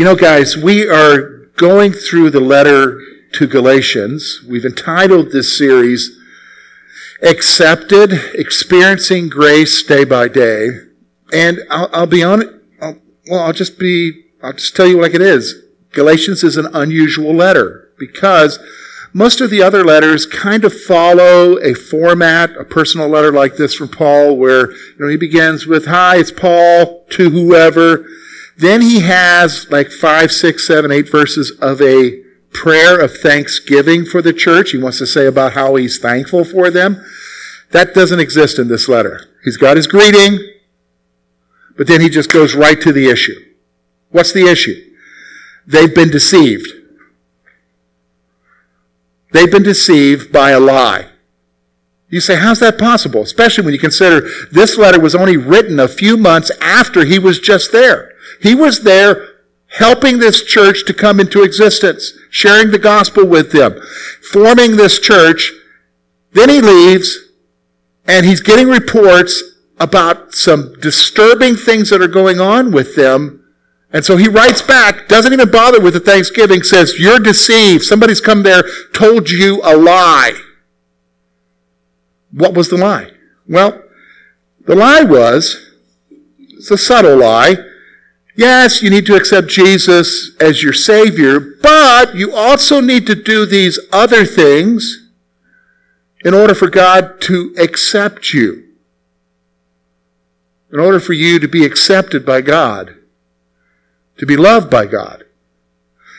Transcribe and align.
You 0.00 0.06
know, 0.06 0.16
guys, 0.16 0.56
we 0.56 0.88
are 0.88 1.50
going 1.58 1.92
through 1.92 2.30
the 2.30 2.40
letter 2.40 3.02
to 3.34 3.46
Galatians. 3.46 4.40
We've 4.48 4.64
entitled 4.64 5.30
this 5.30 5.58
series, 5.58 6.18
Accepted, 7.22 8.14
Experiencing 8.32 9.28
Grace 9.28 9.82
Day 9.82 10.04
by 10.04 10.28
Day. 10.28 10.70
And 11.34 11.58
I'll, 11.68 11.90
I'll 11.92 12.06
be 12.06 12.22
on 12.22 12.62
I'll, 12.80 12.96
well, 13.28 13.40
I'll 13.40 13.52
just 13.52 13.78
be, 13.78 14.24
I'll 14.42 14.54
just 14.54 14.74
tell 14.74 14.86
you 14.86 14.98
like 14.98 15.12
it 15.12 15.20
is. 15.20 15.54
Galatians 15.92 16.42
is 16.44 16.56
an 16.56 16.68
unusual 16.72 17.34
letter 17.34 17.90
because 17.98 18.58
most 19.12 19.42
of 19.42 19.50
the 19.50 19.62
other 19.62 19.84
letters 19.84 20.24
kind 20.24 20.64
of 20.64 20.72
follow 20.72 21.58
a 21.58 21.74
format, 21.74 22.56
a 22.56 22.64
personal 22.64 23.08
letter 23.08 23.32
like 23.32 23.56
this 23.56 23.74
from 23.74 23.88
Paul, 23.88 24.38
where 24.38 24.72
you 24.72 24.96
know 24.98 25.08
he 25.08 25.18
begins 25.18 25.66
with 25.66 25.84
"Hi, 25.88 26.16
it's 26.16 26.30
Paul 26.30 27.04
to 27.10 27.28
whoever." 27.28 28.06
Then 28.60 28.82
he 28.82 29.00
has 29.00 29.70
like 29.70 29.90
five, 29.90 30.30
six, 30.30 30.66
seven, 30.66 30.92
eight 30.92 31.10
verses 31.10 31.50
of 31.62 31.80
a 31.80 32.22
prayer 32.52 33.00
of 33.00 33.16
thanksgiving 33.16 34.04
for 34.04 34.20
the 34.20 34.34
church. 34.34 34.72
He 34.72 34.78
wants 34.78 34.98
to 34.98 35.06
say 35.06 35.26
about 35.26 35.54
how 35.54 35.76
he's 35.76 35.98
thankful 35.98 36.44
for 36.44 36.70
them. 36.70 37.02
That 37.70 37.94
doesn't 37.94 38.20
exist 38.20 38.58
in 38.58 38.68
this 38.68 38.86
letter. 38.86 39.28
He's 39.44 39.56
got 39.56 39.78
his 39.78 39.86
greeting, 39.86 40.38
but 41.78 41.86
then 41.86 42.02
he 42.02 42.10
just 42.10 42.30
goes 42.30 42.54
right 42.54 42.78
to 42.82 42.92
the 42.92 43.08
issue. 43.08 43.40
What's 44.10 44.32
the 44.32 44.46
issue? 44.46 44.92
They've 45.66 45.94
been 45.94 46.10
deceived. 46.10 46.68
They've 49.32 49.50
been 49.50 49.62
deceived 49.62 50.32
by 50.32 50.50
a 50.50 50.60
lie. 50.60 51.06
You 52.10 52.20
say, 52.20 52.36
how's 52.36 52.58
that 52.58 52.76
possible? 52.76 53.22
Especially 53.22 53.64
when 53.64 53.72
you 53.72 53.80
consider 53.80 54.28
this 54.50 54.76
letter 54.76 55.00
was 55.00 55.14
only 55.14 55.38
written 55.38 55.80
a 55.80 55.88
few 55.88 56.18
months 56.18 56.50
after 56.60 57.06
he 57.06 57.18
was 57.18 57.38
just 57.38 57.72
there. 57.72 58.12
He 58.40 58.54
was 58.54 58.82
there 58.82 59.28
helping 59.78 60.18
this 60.18 60.42
church 60.42 60.84
to 60.86 60.94
come 60.94 61.20
into 61.20 61.42
existence, 61.42 62.12
sharing 62.30 62.70
the 62.70 62.78
gospel 62.78 63.26
with 63.26 63.52
them, 63.52 63.80
forming 64.32 64.76
this 64.76 64.98
church. 64.98 65.52
Then 66.32 66.48
he 66.48 66.60
leaves 66.60 67.16
and 68.06 68.26
he's 68.26 68.40
getting 68.40 68.68
reports 68.68 69.42
about 69.78 70.34
some 70.34 70.74
disturbing 70.80 71.56
things 71.56 71.90
that 71.90 72.02
are 72.02 72.08
going 72.08 72.40
on 72.40 72.72
with 72.72 72.96
them 72.96 73.40
and 73.92 74.04
so 74.04 74.16
he 74.16 74.28
writes 74.28 74.62
back, 74.62 75.08
doesn't 75.08 75.32
even 75.32 75.50
bother 75.50 75.80
with 75.80 75.94
the 75.94 76.00
thanksgiving, 76.00 76.62
says, 76.62 76.98
You're 76.98 77.18
deceived. 77.18 77.84
Somebody's 77.84 78.20
come 78.20 78.42
there, 78.42 78.62
told 78.92 79.30
you 79.30 79.60
a 79.64 79.76
lie. 79.76 80.40
What 82.30 82.54
was 82.54 82.68
the 82.68 82.76
lie? 82.76 83.10
Well, 83.48 83.82
the 84.66 84.76
lie 84.76 85.02
was, 85.02 85.72
it's 86.38 86.70
a 86.70 86.78
subtle 86.78 87.16
lie. 87.16 87.56
Yes, 88.40 88.82
you 88.82 88.88
need 88.88 89.04
to 89.06 89.14
accept 89.14 89.48
Jesus 89.48 90.34
as 90.40 90.62
your 90.62 90.72
Savior, 90.72 91.40
but 91.62 92.14
you 92.14 92.34
also 92.34 92.80
need 92.80 93.06
to 93.06 93.14
do 93.14 93.44
these 93.44 93.78
other 93.92 94.24
things 94.24 95.10
in 96.24 96.32
order 96.32 96.54
for 96.54 96.70
God 96.70 97.20
to 97.22 97.54
accept 97.58 98.32
you. 98.32 98.64
In 100.72 100.80
order 100.80 101.00
for 101.00 101.12
you 101.12 101.38
to 101.38 101.48
be 101.48 101.64
accepted 101.64 102.24
by 102.24 102.40
God 102.40 102.96
to 104.20 104.26
be 104.26 104.36
loved 104.36 104.70
by 104.70 104.84
God. 104.84 105.24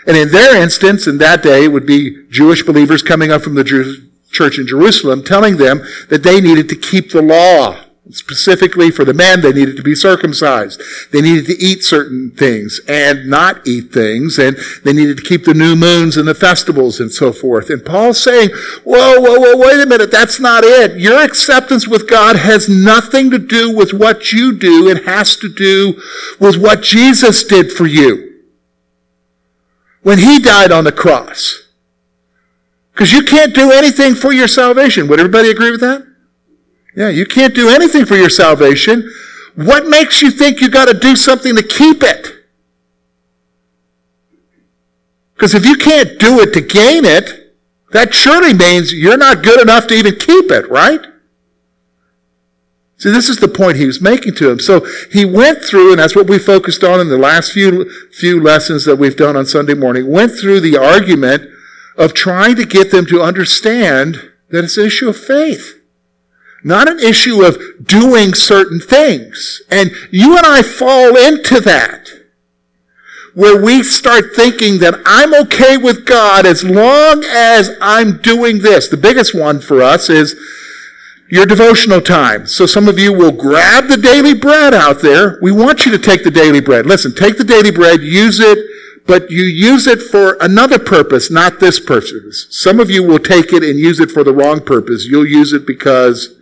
And 0.08 0.17
in 0.17 0.31
their 0.31 0.59
instance, 0.59 1.05
in 1.05 1.19
that 1.19 1.44
day, 1.44 1.66
it 1.66 1.67
would 1.67 1.86
be 1.86 2.25
Jewish 2.30 2.64
believers 2.64 3.03
coming 3.03 3.31
up 3.31 3.44
from 3.44 3.53
the 3.53 3.64
church 4.31 4.58
in 4.58 4.66
Jerusalem 4.66 5.23
telling 5.23 5.58
them 5.58 5.83
that 6.09 6.23
they 6.23 6.42
needed 6.42 6.67
to 6.70 6.76
keep 6.76 7.11
the 7.11 7.21
law. 7.21 7.80
Specifically 8.10 8.89
for 8.89 9.06
the 9.06 9.14
men, 9.14 9.42
they 9.42 9.54
needed 9.54 9.78
to 9.78 9.84
be 9.84 9.94
circumcised. 9.94 10.82
They 11.12 11.22
needed 11.22 11.45
to 11.45 11.64
eat 11.64 11.84
certain 11.84 12.32
things 12.32 12.82
and 12.88 13.30
not 13.30 13.66
eat 13.66 13.94
things, 13.94 14.39
and 14.39 14.58
they 14.84 14.92
needed 14.92 15.17
to 15.17 15.23
keep 15.23 15.45
the 15.45 15.54
new 15.54 15.76
moons 15.76 16.17
and 16.17 16.28
the 16.28 16.34
festivals 16.34 17.00
and 17.00 17.12
so 17.12 17.32
forth. 17.32 17.70
And 17.70 17.86
Paul's 17.86 18.22
saying, 18.22 18.50
whoa, 18.84 19.22
whoa, 19.22 19.39
whoa, 19.39 19.56
wait 19.56 19.82
a 19.82 19.86
minute, 19.86 20.12
that's 20.12 20.39
not 20.39 20.64
it. 20.64 21.00
Your 21.00 21.23
acceptance 21.23 21.88
with 21.88 22.10
God 22.10 22.38
has 22.38 22.67
nothing 22.67 23.30
to 23.30 23.38
do 23.38 23.73
with 23.73 23.94
what 23.94 24.33
you 24.33 24.58
do. 24.58 24.89
It 24.89 25.06
has 25.06 25.36
to 25.38 25.48
do 25.48 26.02
with 26.39 26.58
what 26.58 26.82
Jesus 26.82 27.44
did 27.44 27.72
for 27.72 27.86
you 27.86 28.42
when 30.02 30.18
he 30.18 30.39
died 30.39 30.72
on 30.72 30.86
the 30.86 30.92
cross. 30.92 31.68
Because 32.94 33.14
you 33.14 33.23
can't 33.23 33.54
do 33.54 33.72
anything 33.72 34.16
for 34.16 34.32
your 34.32 34.48
salvation. 34.48 35.08
Would 35.08 35.20
everybody 35.20 35.50
agree 35.50 35.72
with 35.72 35.82
that? 35.82 36.11
Yeah, 36.95 37.09
you 37.09 37.25
can't 37.25 37.55
do 37.55 37.69
anything 37.69 38.05
for 38.05 38.15
your 38.15 38.29
salvation. 38.29 39.09
What 39.55 39.87
makes 39.87 40.21
you 40.21 40.31
think 40.31 40.61
you 40.61 40.69
got 40.69 40.87
to 40.87 40.93
do 40.93 41.15
something 41.15 41.55
to 41.55 41.63
keep 41.63 42.03
it? 42.03 42.27
Because 45.35 45.55
if 45.55 45.65
you 45.65 45.75
can't 45.75 46.19
do 46.19 46.39
it 46.39 46.53
to 46.53 46.61
gain 46.61 47.03
it, 47.05 47.55
that 47.91 48.13
surely 48.13 48.53
means 48.53 48.93
you're 48.93 49.17
not 49.17 49.43
good 49.43 49.59
enough 49.59 49.87
to 49.87 49.95
even 49.95 50.15
keep 50.15 50.52
it, 50.52 50.69
right? 50.69 51.02
See, 52.97 53.09
this 53.09 53.29
is 53.29 53.39
the 53.39 53.47
point 53.47 53.77
he 53.77 53.87
was 53.87 53.99
making 53.99 54.35
to 54.35 54.52
him. 54.52 54.59
So 54.59 54.85
he 55.11 55.25
went 55.25 55.63
through, 55.63 55.91
and 55.91 55.99
that's 55.99 56.15
what 56.15 56.29
we 56.29 56.37
focused 56.37 56.83
on 56.83 56.99
in 56.99 57.09
the 57.09 57.17
last 57.17 57.52
few, 57.52 57.89
few 58.11 58.39
lessons 58.39 58.85
that 58.85 58.97
we've 58.97 59.15
done 59.15 59.35
on 59.35 59.47
Sunday 59.47 59.73
morning, 59.73 60.08
went 60.11 60.33
through 60.33 60.59
the 60.59 60.77
argument 60.77 61.49
of 61.97 62.13
trying 62.13 62.55
to 62.58 62.65
get 62.65 62.91
them 62.91 63.08
to 63.08 63.21
understand 63.21 64.31
that 64.49 64.63
it's 64.63 64.77
an 64.77 64.85
issue 64.85 65.09
of 65.09 65.17
faith. 65.17 65.80
Not 66.64 66.89
an 66.89 66.99
issue 66.99 67.44
of 67.44 67.58
doing 67.83 68.33
certain 68.33 68.80
things. 68.80 69.61
And 69.70 69.92
you 70.11 70.38
and 70.38 70.45
I 70.45 70.61
fall 70.61 71.17
into 71.17 71.60
that. 71.61 72.10
Where 73.33 73.61
we 73.61 73.82
start 73.82 74.36
thinking 74.36 74.80
that 74.80 75.02
I'm 75.05 75.33
okay 75.45 75.77
with 75.77 76.05
God 76.05 76.45
as 76.45 76.64
long 76.64 77.23
as 77.23 77.71
I'm 77.82 78.17
doing 78.17 78.60
this. 78.60 78.89
The 78.89 78.98
biggest 78.98 79.33
one 79.33 79.61
for 79.61 79.82
us 79.82 80.10
is 80.10 80.36
your 81.30 81.45
devotional 81.45 82.02
time. 82.02 82.45
So 82.45 82.66
some 82.66 82.89
of 82.89 83.00
you 83.00 83.14
will 83.14 83.32
grab 83.32 83.88
the 83.88 83.95
daily 83.95 84.33
bread 84.33 84.73
out 84.73 85.02
there. 85.02 85.39
We 85.42 85.54
want 85.54 85.86
you 85.86 85.92
to 85.94 85.98
take 85.98 86.26
the 86.26 86.32
daily 86.32 86.60
bread. 86.60 86.86
Listen, 86.86 87.16
take 87.16 87.38
the 87.38 87.45
daily 87.45 87.71
bread, 87.71 88.02
use 88.02 88.42
it, 88.42 88.60
but 89.08 89.32
you 89.32 89.44
use 89.44 89.88
it 89.88 90.02
for 90.02 90.38
another 90.42 90.77
purpose, 90.77 91.32
not 91.32 91.61
this 91.61 91.80
purpose. 91.80 92.48
Some 92.50 92.82
of 92.82 92.92
you 92.92 93.02
will 93.02 93.17
take 93.17 93.54
it 93.54 93.64
and 93.64 93.80
use 93.80 94.02
it 94.02 94.11
for 94.11 94.26
the 94.26 94.33
wrong 94.33 94.60
purpose. 94.60 95.05
You'll 95.05 95.26
use 95.26 95.54
it 95.54 95.66
because 95.66 96.36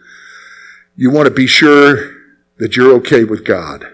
you 0.99 1.09
want 1.09 1.25
to 1.27 1.33
be 1.33 1.47
sure 1.47 2.13
that 2.57 2.75
you're 2.75 2.91
okay 2.95 3.23
with 3.23 3.45
God. 3.45 3.85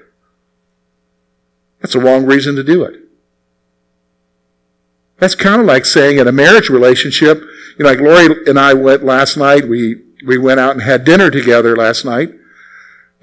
That's 1.80 1.94
a 1.94 2.00
wrong 2.00 2.26
reason 2.26 2.56
to 2.56 2.64
do 2.64 2.84
it. 2.84 3.00
That's 5.20 5.36
kind 5.36 5.62
of 5.62 5.68
like 5.68 5.86
saying 5.86 6.18
in 6.18 6.28
a 6.28 6.32
marriage 6.32 6.68
relationship, 6.68 7.42
you 7.78 7.84
know, 7.84 7.92
like 7.92 8.00
Lori 8.00 8.36
and 8.48 8.60
I 8.60 8.74
went 8.74 9.06
last 9.06 9.38
night, 9.38 9.68
we, 9.68 10.02
we 10.26 10.40
went 10.40 10.60
out 10.60 10.72
and 10.72 10.82
had 10.82 11.06
dinner 11.06 11.30
together 11.30 11.76
last 11.76 12.06
night. 12.06 12.32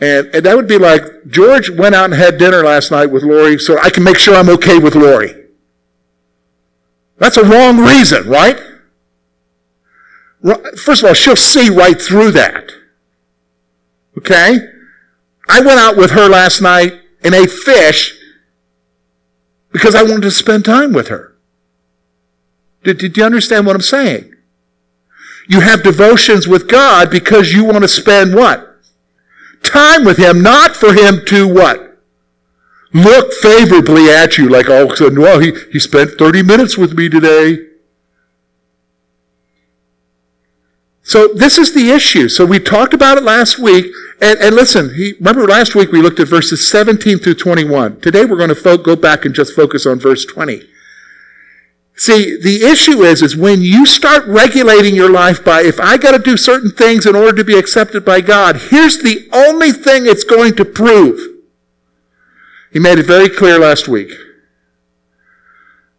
And, 0.01 0.29
and 0.29 0.47
that 0.47 0.55
would 0.55 0.69
be 0.69 0.79
like, 0.79 1.03
George 1.27 1.69
went 1.69 1.97
out 1.97 2.05
and 2.05 2.15
had 2.15 2.39
dinner 2.39 2.63
last 2.63 2.93
night 2.93 3.07
with 3.07 3.25
Lori 3.25 3.59
so 3.59 3.81
I 3.81 3.91
can 3.91 4.05
make 4.05 4.17
sure 4.17 4.37
I'm 4.37 4.49
okay 4.51 4.79
with 4.79 4.95
Lori. 4.95 5.35
That's 7.19 7.37
a 7.37 7.45
wrong 7.45 7.79
reason, 7.79 8.29
right? 8.29 8.61
First 10.77 11.03
of 11.03 11.09
all, 11.09 11.15
she'll 11.15 11.35
see 11.35 11.69
right 11.69 12.01
through 12.01 12.31
that. 12.31 12.75
Okay? 14.19 14.59
I 15.49 15.61
went 15.61 15.81
out 15.81 15.97
with 15.97 16.13
her 16.13 16.29
last 16.29 16.61
night 16.61 17.01
and 17.23 17.35
ate 17.35 17.51
fish 17.51 18.19
because 19.73 19.95
I 19.95 20.03
wanted 20.03 20.23
to 20.23 20.31
spend 20.31 20.65
time 20.65 20.93
with 20.93 21.09
her. 21.09 21.35
Did, 22.85 22.99
did 22.99 23.17
you 23.17 23.25
understand 23.25 23.67
what 23.67 23.77
I'm 23.77 23.83
saying? 23.83 24.35
You 25.49 25.61
have 25.61 25.83
devotions 25.83 26.47
with 26.47 26.69
God 26.69 27.11
because 27.11 27.53
you 27.53 27.65
want 27.65 27.83
to 27.83 27.89
spend 27.89 28.35
what? 28.35 28.69
Time 29.63 30.05
with 30.05 30.19
Him, 30.19 30.43
not 30.43 30.77
for 30.77 30.93
Him 30.93 31.25
to 31.27 31.47
what? 31.47 31.99
Look 32.93 33.33
favorably 33.33 34.11
at 34.11 34.37
you 34.37 34.49
like 34.49 34.69
all 34.69 34.85
of 34.85 34.93
a 34.93 34.97
sudden, 34.97 35.21
well, 35.21 35.41
he, 35.41 35.53
he 35.73 35.79
spent 35.79 36.13
30 36.19 36.43
minutes 36.43 36.77
with 36.77 36.95
me 36.95 37.09
today. 37.09 37.67
So 41.03 41.29
this 41.29 41.59
is 41.59 41.75
the 41.75 41.91
issue. 41.91 42.29
So 42.29 42.47
we 42.47 42.59
talked 42.61 42.95
about 42.95 43.19
it 43.19 43.25
last 43.25 43.59
week. 43.59 43.87
And, 44.21 44.39
and 44.39 44.55
listen, 44.55 44.95
he, 44.95 45.15
remember 45.19 45.47
last 45.47 45.75
week 45.75 45.91
we 45.91 46.01
looked 46.01 46.21
at 46.21 46.29
verses 46.29 46.67
17 46.69 47.19
through 47.19 47.35
21. 47.35 48.01
Today 48.01 48.25
we're 48.25 48.37
going 48.37 48.49
to 48.51 48.55
fo- 48.55 48.79
go 48.79 48.95
back 48.95 49.25
and 49.25 49.35
just 49.35 49.55
focus 49.55 49.85
on 49.85 49.99
verse 49.99 50.25
20. 50.25 50.63
See, 51.95 52.39
the 52.41 52.65
issue 52.65 53.03
is, 53.03 53.21
is 53.21 53.37
when 53.37 53.63
you 53.63 53.85
start 53.85 54.27
regulating 54.27 54.95
your 54.95 55.11
life 55.11 55.45
by, 55.45 55.63
if 55.63 55.79
I 55.79 55.97
got 55.99 56.13
to 56.13 56.19
do 56.19 56.37
certain 56.37 56.71
things 56.71 57.05
in 57.05 57.15
order 57.15 57.37
to 57.37 57.45
be 57.45 57.59
accepted 57.59 58.05
by 58.05 58.21
God, 58.21 58.57
here's 58.57 58.99
the 58.99 59.29
only 59.33 59.73
thing 59.73 60.07
it's 60.07 60.25
going 60.25 60.55
to 60.57 60.65
prove. 60.65 61.21
He 62.73 62.79
made 62.79 62.99
it 62.99 63.07
very 63.07 63.29
clear 63.29 63.59
last 63.59 63.89
week 63.89 64.11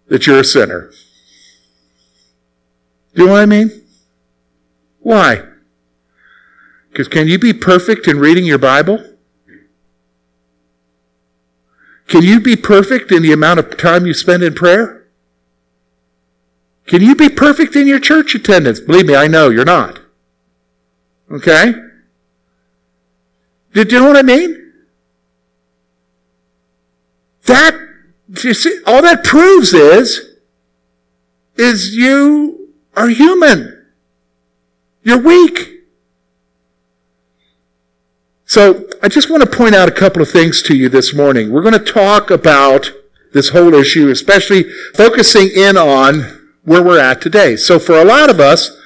that 0.07 0.25
you're 0.25 0.39
a 0.39 0.44
sinner. 0.44 0.91
Do 3.13 3.21
you 3.21 3.27
know 3.27 3.33
what 3.33 3.41
I 3.41 3.45
mean? 3.45 3.82
Why? 5.03 5.44
Because 6.89 7.07
can 7.07 7.27
you 7.27 7.38
be 7.38 7.53
perfect 7.53 8.07
in 8.07 8.19
reading 8.19 8.45
your 8.45 8.57
Bible? 8.57 9.03
Can 12.07 12.23
you 12.23 12.39
be 12.39 12.55
perfect 12.55 13.11
in 13.11 13.21
the 13.21 13.31
amount 13.31 13.59
of 13.59 13.77
time 13.77 14.05
you 14.05 14.13
spend 14.13 14.44
in 14.44 14.53
prayer? 14.53 15.05
Can 16.85 17.01
you 17.01 17.15
be 17.15 17.29
perfect 17.29 17.75
in 17.75 17.88
your 17.88 18.00
church 18.00 18.35
attendance? 18.35 18.79
Believe 18.79 19.05
me, 19.05 19.15
I 19.15 19.27
know 19.27 19.50
you're 19.50 19.65
not. 19.65 20.00
Okay? 21.31 21.73
Do 23.73 23.81
you 23.81 24.00
know 24.00 24.07
what 24.07 24.17
I 24.17 24.21
mean? 24.21 24.73
That, 27.45 27.75
you 28.44 28.53
see, 28.53 28.79
all 28.85 29.01
that 29.01 29.23
proves 29.23 29.73
is, 29.73 30.38
is 31.57 31.95
you 31.95 32.73
are 32.95 33.09
human. 33.09 33.73
You're 35.03 35.21
weak. 35.21 35.69
So 38.45 38.88
I 39.01 39.09
just 39.09 39.29
want 39.29 39.44
to 39.44 39.50
point 39.50 39.75
out 39.75 39.89
a 39.89 39.91
couple 39.91 40.21
of 40.21 40.29
things 40.29 40.61
to 40.63 40.75
you 40.75 40.88
this 40.88 41.13
morning. 41.13 41.51
We're 41.51 41.61
going 41.61 41.73
to 41.73 41.79
talk 41.79 42.31
about 42.31 42.91
this 43.33 43.50
whole 43.50 43.73
issue, 43.73 44.09
especially 44.09 44.63
focusing 44.95 45.50
in 45.50 45.75
on 45.75 46.50
where 46.63 46.83
we're 46.83 47.00
at 47.00 47.19
today. 47.19 47.55
So 47.55 47.79
for 47.79 48.00
a 48.00 48.05
lot 48.05 48.29
of 48.29 48.39
us, 48.39 48.79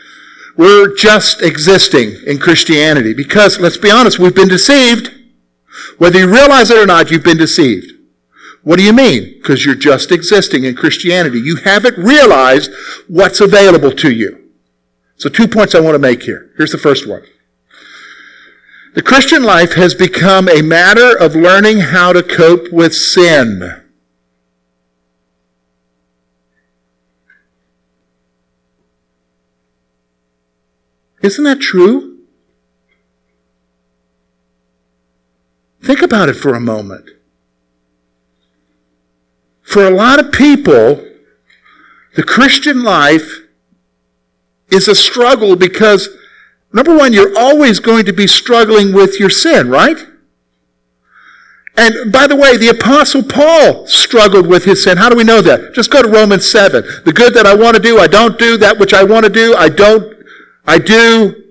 we're 0.56 0.96
just 0.96 1.44
existing 1.44 2.16
in 2.26 2.40
Christianity 2.40 3.14
because, 3.14 3.60
let's 3.60 3.78
be 3.78 3.92
honest, 3.92 4.18
we've 4.18 4.34
been 4.34 4.48
deceived. 4.48 5.12
Whether 6.00 6.20
you 6.20 6.34
realize 6.34 6.72
it 6.72 6.78
or 6.78 6.88
not, 6.88 7.12
you've 7.12 7.24
been 7.24 7.38
deceived. 7.38 7.92
What 8.64 8.78
do 8.78 8.84
you 8.84 8.94
mean? 8.94 9.36
Because 9.38 9.66
you're 9.66 9.76
just 9.76 10.12
existing 10.12 10.64
in 10.64 10.76
Christianity. 10.76 11.40
You 11.40 11.58
haven't 11.58 11.98
realized 11.98 12.72
what's 13.08 13.40
available 13.40 13.92
to 13.92 14.12
you. 14.12 14.47
So 15.18 15.30
two 15.30 15.48
points 15.48 15.74
I 15.74 15.80
want 15.80 15.96
to 15.96 16.00
make 16.00 16.24
here. 16.24 16.52
Here's 16.58 16.72
the 16.72 16.78
first 16.78 17.08
one. 17.08 17.24
The 18.94 19.02
Christian 19.02 19.44
life 19.44 19.74
has 19.74 19.94
become 19.94 20.48
a 20.48 20.62
matter 20.62 21.16
of 21.18 21.36
learning 21.36 21.80
how 21.80 22.14
to 22.14 22.24
cope 22.24 22.72
with 22.72 22.96
sin. 22.96 23.84
Isn't 31.22 31.44
that 31.44 31.60
true? 31.60 32.20
Think 35.82 36.02
about 36.02 36.30
it 36.30 36.36
for 36.36 36.54
a 36.54 36.60
moment. 36.60 37.10
For 39.62 39.86
a 39.86 39.92
lot 39.92 40.20
of 40.20 40.32
people, 40.32 41.06
the 42.16 42.24
Christian 42.24 42.84
life 42.84 43.47
is 44.70 44.88
a 44.88 44.96
struggle 44.96 45.56
because 45.56 46.10
Number 46.74 46.96
one, 46.96 47.14
you're 47.14 47.38
always 47.38 47.80
going 47.80 48.06
to 48.06 48.14
be 48.14 48.28
struggling 48.28 48.94
with 48.94 49.20
your 49.20 49.30
sin, 49.30 49.70
right? 49.70 49.98
And 51.78 52.12
by 52.12 52.28
the 52.28 52.36
way, 52.36 52.58
the 52.58 52.70
apostle 52.70 53.24
Paul 53.24 53.88
struggled 53.88 54.48
with 54.48 54.66
his 54.66 54.84
sin. 54.84 54.98
How 54.98 55.10
do 55.10 55.16
we 55.16 55.24
know 55.24 55.42
that? 55.42 55.74
Just 55.74 55.92
go 55.92 56.02
to 56.02 56.10
Romans 56.10 56.50
7. 56.50 56.84
The 57.06 57.14
good 57.14 57.34
that 57.36 57.46
I 57.46 57.56
want 57.56 57.76
to 57.76 57.82
do, 57.82 58.00
I 58.00 58.08
don't 58.08 58.38
do. 58.38 58.58
That 58.58 58.80
which 58.80 58.94
I 58.94 59.04
want 59.04 59.26
to 59.26 59.32
do, 59.32 59.56
I 59.56 59.70
don't, 59.70 60.24
I 60.66 60.80
do. 60.80 61.44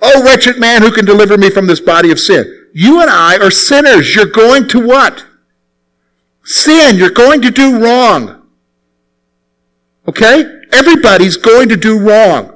Oh, 0.00 0.24
wretched 0.24 0.58
man, 0.58 0.82
who 0.82 0.92
can 0.92 1.04
deliver 1.04 1.36
me 1.36 1.50
from 1.50 1.66
this 1.66 1.80
body 1.80 2.10
of 2.10 2.18
sin? 2.18 2.68
You 2.72 3.00
and 3.00 3.10
I 3.10 3.38
are 3.38 3.50
sinners. 3.50 4.14
You're 4.14 4.26
going 4.26 4.68
to 4.68 4.86
what? 4.86 5.24
Sin. 6.44 6.96
You're 6.96 7.10
going 7.10 7.42
to 7.42 7.50
do 7.50 7.84
wrong. 7.84 8.48
Okay? 10.08 10.60
Everybody's 10.72 11.36
going 11.36 11.68
to 11.68 11.76
do 11.76 11.98
wrong. 11.98 12.51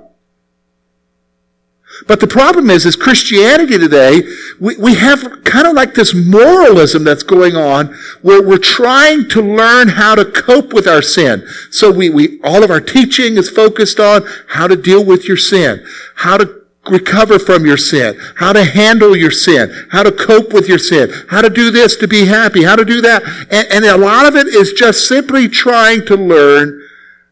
But 2.06 2.20
the 2.20 2.26
problem 2.28 2.70
is, 2.70 2.86
is 2.86 2.94
Christianity 2.94 3.78
today, 3.78 4.22
we, 4.60 4.76
we 4.76 4.94
have 4.94 5.42
kind 5.44 5.66
of 5.66 5.74
like 5.74 5.94
this 5.94 6.14
moralism 6.14 7.02
that's 7.02 7.24
going 7.24 7.56
on 7.56 7.94
where 8.22 8.40
we're 8.40 8.58
trying 8.58 9.28
to 9.30 9.42
learn 9.42 9.88
how 9.88 10.14
to 10.14 10.24
cope 10.24 10.72
with 10.72 10.86
our 10.86 11.02
sin. 11.02 11.46
So 11.70 11.90
we, 11.90 12.10
we, 12.10 12.40
all 12.42 12.62
of 12.62 12.70
our 12.70 12.80
teaching 12.80 13.36
is 13.36 13.50
focused 13.50 13.98
on 13.98 14.22
how 14.48 14.68
to 14.68 14.76
deal 14.76 15.04
with 15.04 15.26
your 15.26 15.36
sin, 15.36 15.84
how 16.14 16.36
to 16.36 16.62
recover 16.88 17.40
from 17.40 17.66
your 17.66 17.76
sin, 17.76 18.16
how 18.36 18.52
to 18.52 18.64
handle 18.64 19.16
your 19.16 19.32
sin, 19.32 19.88
how 19.90 20.04
to 20.04 20.12
cope 20.12 20.52
with 20.52 20.68
your 20.68 20.78
sin, 20.78 21.10
how 21.28 21.42
to 21.42 21.50
do 21.50 21.72
this 21.72 21.96
to 21.96 22.06
be 22.06 22.26
happy, 22.26 22.62
how 22.62 22.76
to 22.76 22.84
do 22.84 23.00
that. 23.00 23.24
And, 23.50 23.66
and 23.72 23.84
a 23.84 23.98
lot 23.98 24.26
of 24.26 24.36
it 24.36 24.46
is 24.46 24.72
just 24.74 25.08
simply 25.08 25.48
trying 25.48 26.06
to 26.06 26.16
learn 26.16 26.86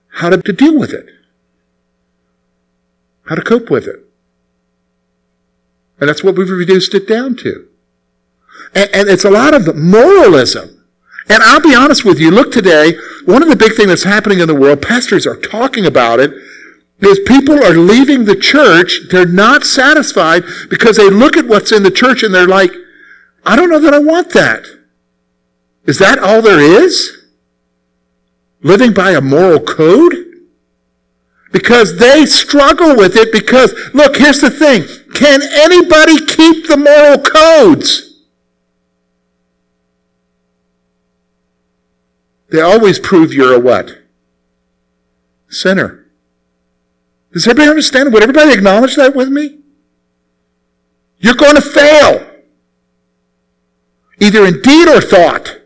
how 0.08 0.30
to, 0.30 0.42
to 0.42 0.52
deal 0.52 0.76
with 0.76 0.92
it, 0.92 1.06
how 3.26 3.36
to 3.36 3.42
cope 3.42 3.70
with 3.70 3.86
it. 3.86 4.03
And 6.04 6.10
that's 6.10 6.22
what 6.22 6.36
we've 6.36 6.50
reduced 6.50 6.92
it 6.92 7.08
down 7.08 7.34
to. 7.36 7.66
And, 8.74 8.90
and, 8.92 9.08
it's 9.08 9.24
a 9.24 9.30
lot 9.30 9.54
of 9.54 9.74
moralism. 9.74 10.84
And 11.30 11.42
I'll 11.42 11.62
be 11.62 11.74
honest 11.74 12.04
with 12.04 12.20
you, 12.20 12.30
look 12.30 12.52
today, 12.52 12.92
one 13.24 13.42
of 13.42 13.48
the 13.48 13.56
big 13.56 13.74
things 13.74 13.88
that's 13.88 14.02
happening 14.02 14.40
in 14.40 14.46
the 14.46 14.54
world, 14.54 14.82
pastors 14.82 15.26
are 15.26 15.40
talking 15.40 15.86
about 15.86 16.20
it, 16.20 16.30
is 17.00 17.20
people 17.20 17.54
are 17.54 17.72
leaving 17.72 18.26
the 18.26 18.36
church, 18.36 19.00
they're 19.10 19.24
not 19.24 19.64
satisfied 19.64 20.44
because 20.68 20.98
they 20.98 21.08
look 21.08 21.38
at 21.38 21.46
what's 21.46 21.72
in 21.72 21.82
the 21.82 21.90
church 21.90 22.22
and 22.22 22.34
they're 22.34 22.46
like, 22.46 22.72
I 23.46 23.56
don't 23.56 23.70
know 23.70 23.80
that 23.80 23.94
I 23.94 23.98
want 23.98 24.34
that. 24.34 24.66
Is 25.86 25.98
that 26.00 26.18
all 26.18 26.42
there 26.42 26.60
is? 26.60 27.24
Living 28.60 28.92
by 28.92 29.12
a 29.12 29.22
moral 29.22 29.60
code? 29.60 30.23
Because 31.54 31.98
they 31.98 32.26
struggle 32.26 32.96
with 32.96 33.14
it 33.14 33.30
because, 33.30 33.72
look, 33.94 34.16
here's 34.16 34.40
the 34.40 34.50
thing. 34.50 34.82
Can 35.14 35.40
anybody 35.40 36.16
keep 36.26 36.66
the 36.66 36.76
moral 36.76 37.18
codes? 37.18 38.24
They 42.50 42.60
always 42.60 42.98
prove 42.98 43.32
you're 43.32 43.54
a 43.54 43.60
what? 43.60 44.02
Sinner. 45.48 46.06
Does 47.32 47.46
everybody 47.46 47.70
understand? 47.70 48.12
Would 48.12 48.24
everybody 48.24 48.52
acknowledge 48.52 48.96
that 48.96 49.14
with 49.14 49.28
me? 49.28 49.60
You're 51.18 51.34
going 51.34 51.54
to 51.54 51.62
fail. 51.62 52.30
Either 54.20 54.44
in 54.44 54.60
deed 54.60 54.88
or 54.88 55.00
thought. 55.00 55.60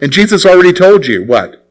And 0.00 0.10
Jesus 0.10 0.44
already 0.44 0.72
told 0.72 1.06
you 1.06 1.22
what? 1.24 1.67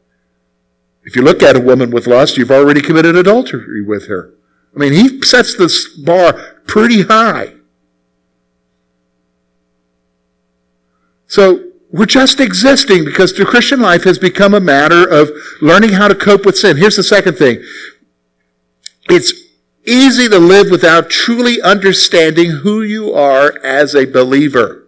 If 1.08 1.16
you 1.16 1.22
look 1.22 1.42
at 1.42 1.56
a 1.56 1.60
woman 1.60 1.90
with 1.90 2.06
lust, 2.06 2.36
you've 2.36 2.50
already 2.50 2.82
committed 2.82 3.16
adultery 3.16 3.82
with 3.82 4.08
her. 4.08 4.34
I 4.76 4.78
mean, 4.78 4.92
he 4.92 5.22
sets 5.22 5.56
this 5.56 5.88
bar 5.88 6.34
pretty 6.66 7.00
high. 7.00 7.54
So 11.26 11.70
we're 11.90 12.04
just 12.04 12.40
existing 12.40 13.06
because 13.06 13.32
the 13.32 13.46
Christian 13.46 13.80
life 13.80 14.04
has 14.04 14.18
become 14.18 14.52
a 14.52 14.60
matter 14.60 15.08
of 15.08 15.30
learning 15.62 15.94
how 15.94 16.08
to 16.08 16.14
cope 16.14 16.44
with 16.44 16.58
sin. 16.58 16.76
Here's 16.76 16.96
the 16.96 17.02
second 17.02 17.38
thing. 17.38 17.64
It's 19.08 19.32
easy 19.86 20.28
to 20.28 20.38
live 20.38 20.70
without 20.70 21.08
truly 21.08 21.62
understanding 21.62 22.50
who 22.50 22.82
you 22.82 23.14
are 23.14 23.58
as 23.64 23.94
a 23.94 24.04
believer. 24.04 24.87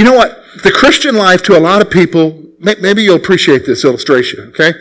You 0.00 0.06
know 0.06 0.14
what? 0.14 0.42
The 0.62 0.72
Christian 0.72 1.14
life 1.14 1.42
to 1.42 1.58
a 1.58 1.60
lot 1.60 1.82
of 1.82 1.90
people, 1.90 2.42
maybe 2.58 3.02
you'll 3.02 3.16
appreciate 3.16 3.66
this 3.66 3.84
illustration, 3.84 4.48
okay? 4.48 4.72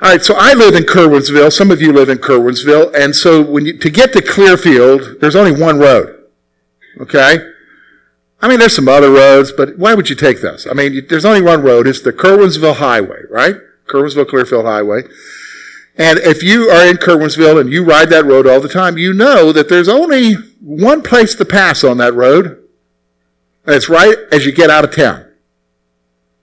All 0.00 0.10
right, 0.10 0.22
so 0.22 0.36
I 0.38 0.54
live 0.54 0.76
in 0.76 0.84
Curwensville. 0.84 1.52
Some 1.52 1.72
of 1.72 1.82
you 1.82 1.92
live 1.92 2.08
in 2.08 2.18
Curwensville. 2.18 2.94
And 2.94 3.16
so 3.16 3.42
when 3.42 3.66
you, 3.66 3.76
to 3.78 3.90
get 3.90 4.12
to 4.12 4.22
Clearfield, 4.22 5.20
there's 5.20 5.34
only 5.34 5.50
one 5.50 5.80
road. 5.80 6.22
Okay? 7.00 7.38
I 8.40 8.46
mean, 8.46 8.60
there's 8.60 8.76
some 8.76 8.86
other 8.86 9.10
roads, 9.10 9.50
but 9.50 9.76
why 9.76 9.92
would 9.92 10.08
you 10.08 10.14
take 10.14 10.40
those? 10.40 10.68
I 10.70 10.72
mean, 10.72 11.04
there's 11.08 11.24
only 11.24 11.42
one 11.42 11.60
road. 11.60 11.88
It's 11.88 12.02
the 12.02 12.12
Curwensville 12.12 12.76
Highway, 12.76 13.22
right? 13.28 13.56
Curwensville 13.88 14.28
Clearfield 14.28 14.66
Highway. 14.66 15.02
And 15.96 16.20
if 16.20 16.44
you 16.44 16.70
are 16.70 16.86
in 16.86 16.98
Curwensville 16.98 17.60
and 17.60 17.72
you 17.72 17.84
ride 17.84 18.08
that 18.10 18.24
road 18.24 18.46
all 18.46 18.60
the 18.60 18.68
time, 18.68 18.98
you 18.98 19.14
know 19.14 19.50
that 19.50 19.68
there's 19.68 19.88
only 19.88 20.34
one 20.60 21.02
place 21.02 21.34
to 21.34 21.44
pass 21.44 21.82
on 21.82 21.96
that 21.96 22.14
road, 22.14 22.61
and 23.66 23.74
it's 23.74 23.88
right 23.88 24.16
as 24.32 24.44
you 24.44 24.52
get 24.52 24.70
out 24.70 24.84
of 24.84 24.94
town. 24.94 25.26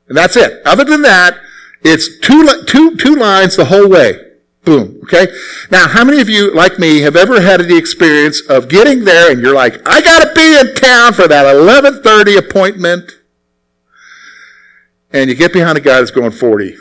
And 0.07 0.17
that's 0.17 0.35
it. 0.35 0.65
Other 0.65 0.83
than 0.83 1.01
that, 1.03 1.37
it's 1.81 2.19
two, 2.19 2.63
two, 2.65 2.95
two 2.97 3.15
lines 3.15 3.55
the 3.55 3.65
whole 3.65 3.87
way. 3.87 4.19
Boom. 4.65 4.99
Okay? 5.03 5.27
Now, 5.71 5.87
how 5.87 6.03
many 6.03 6.19
of 6.19 6.29
you, 6.29 6.53
like 6.53 6.79
me, 6.79 6.99
have 7.01 7.15
ever 7.15 7.41
had 7.41 7.61
the 7.61 7.77
experience 7.77 8.41
of 8.49 8.67
getting 8.67 9.05
there 9.05 9.31
and 9.31 9.41
you're 9.41 9.55
like, 9.55 9.87
I 9.87 10.01
gotta 10.01 10.33
be 10.33 10.59
in 10.59 10.75
town 10.75 11.13
for 11.13 11.27
that 11.27 11.45
1130 11.45 12.37
appointment. 12.37 13.11
And 15.11 15.29
you 15.29 15.35
get 15.35 15.53
behind 15.53 15.77
a 15.77 15.81
guy 15.81 15.99
that's 15.99 16.11
going 16.11 16.31
40. 16.31 16.75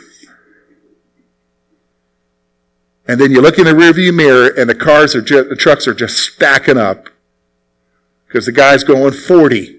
And 3.07 3.19
then 3.19 3.31
you 3.31 3.41
look 3.41 3.57
in 3.57 3.65
the 3.65 3.71
rearview 3.71 4.13
mirror 4.13 4.49
and 4.55 4.69
the 4.69 4.75
cars 4.75 5.15
are 5.15 5.21
just, 5.21 5.49
the 5.49 5.55
trucks 5.55 5.87
are 5.87 5.95
just 5.95 6.17
stacking 6.17 6.77
up 6.77 7.09
because 8.27 8.45
the 8.45 8.51
guy's 8.51 8.83
going 8.83 9.13
40. 9.13 9.78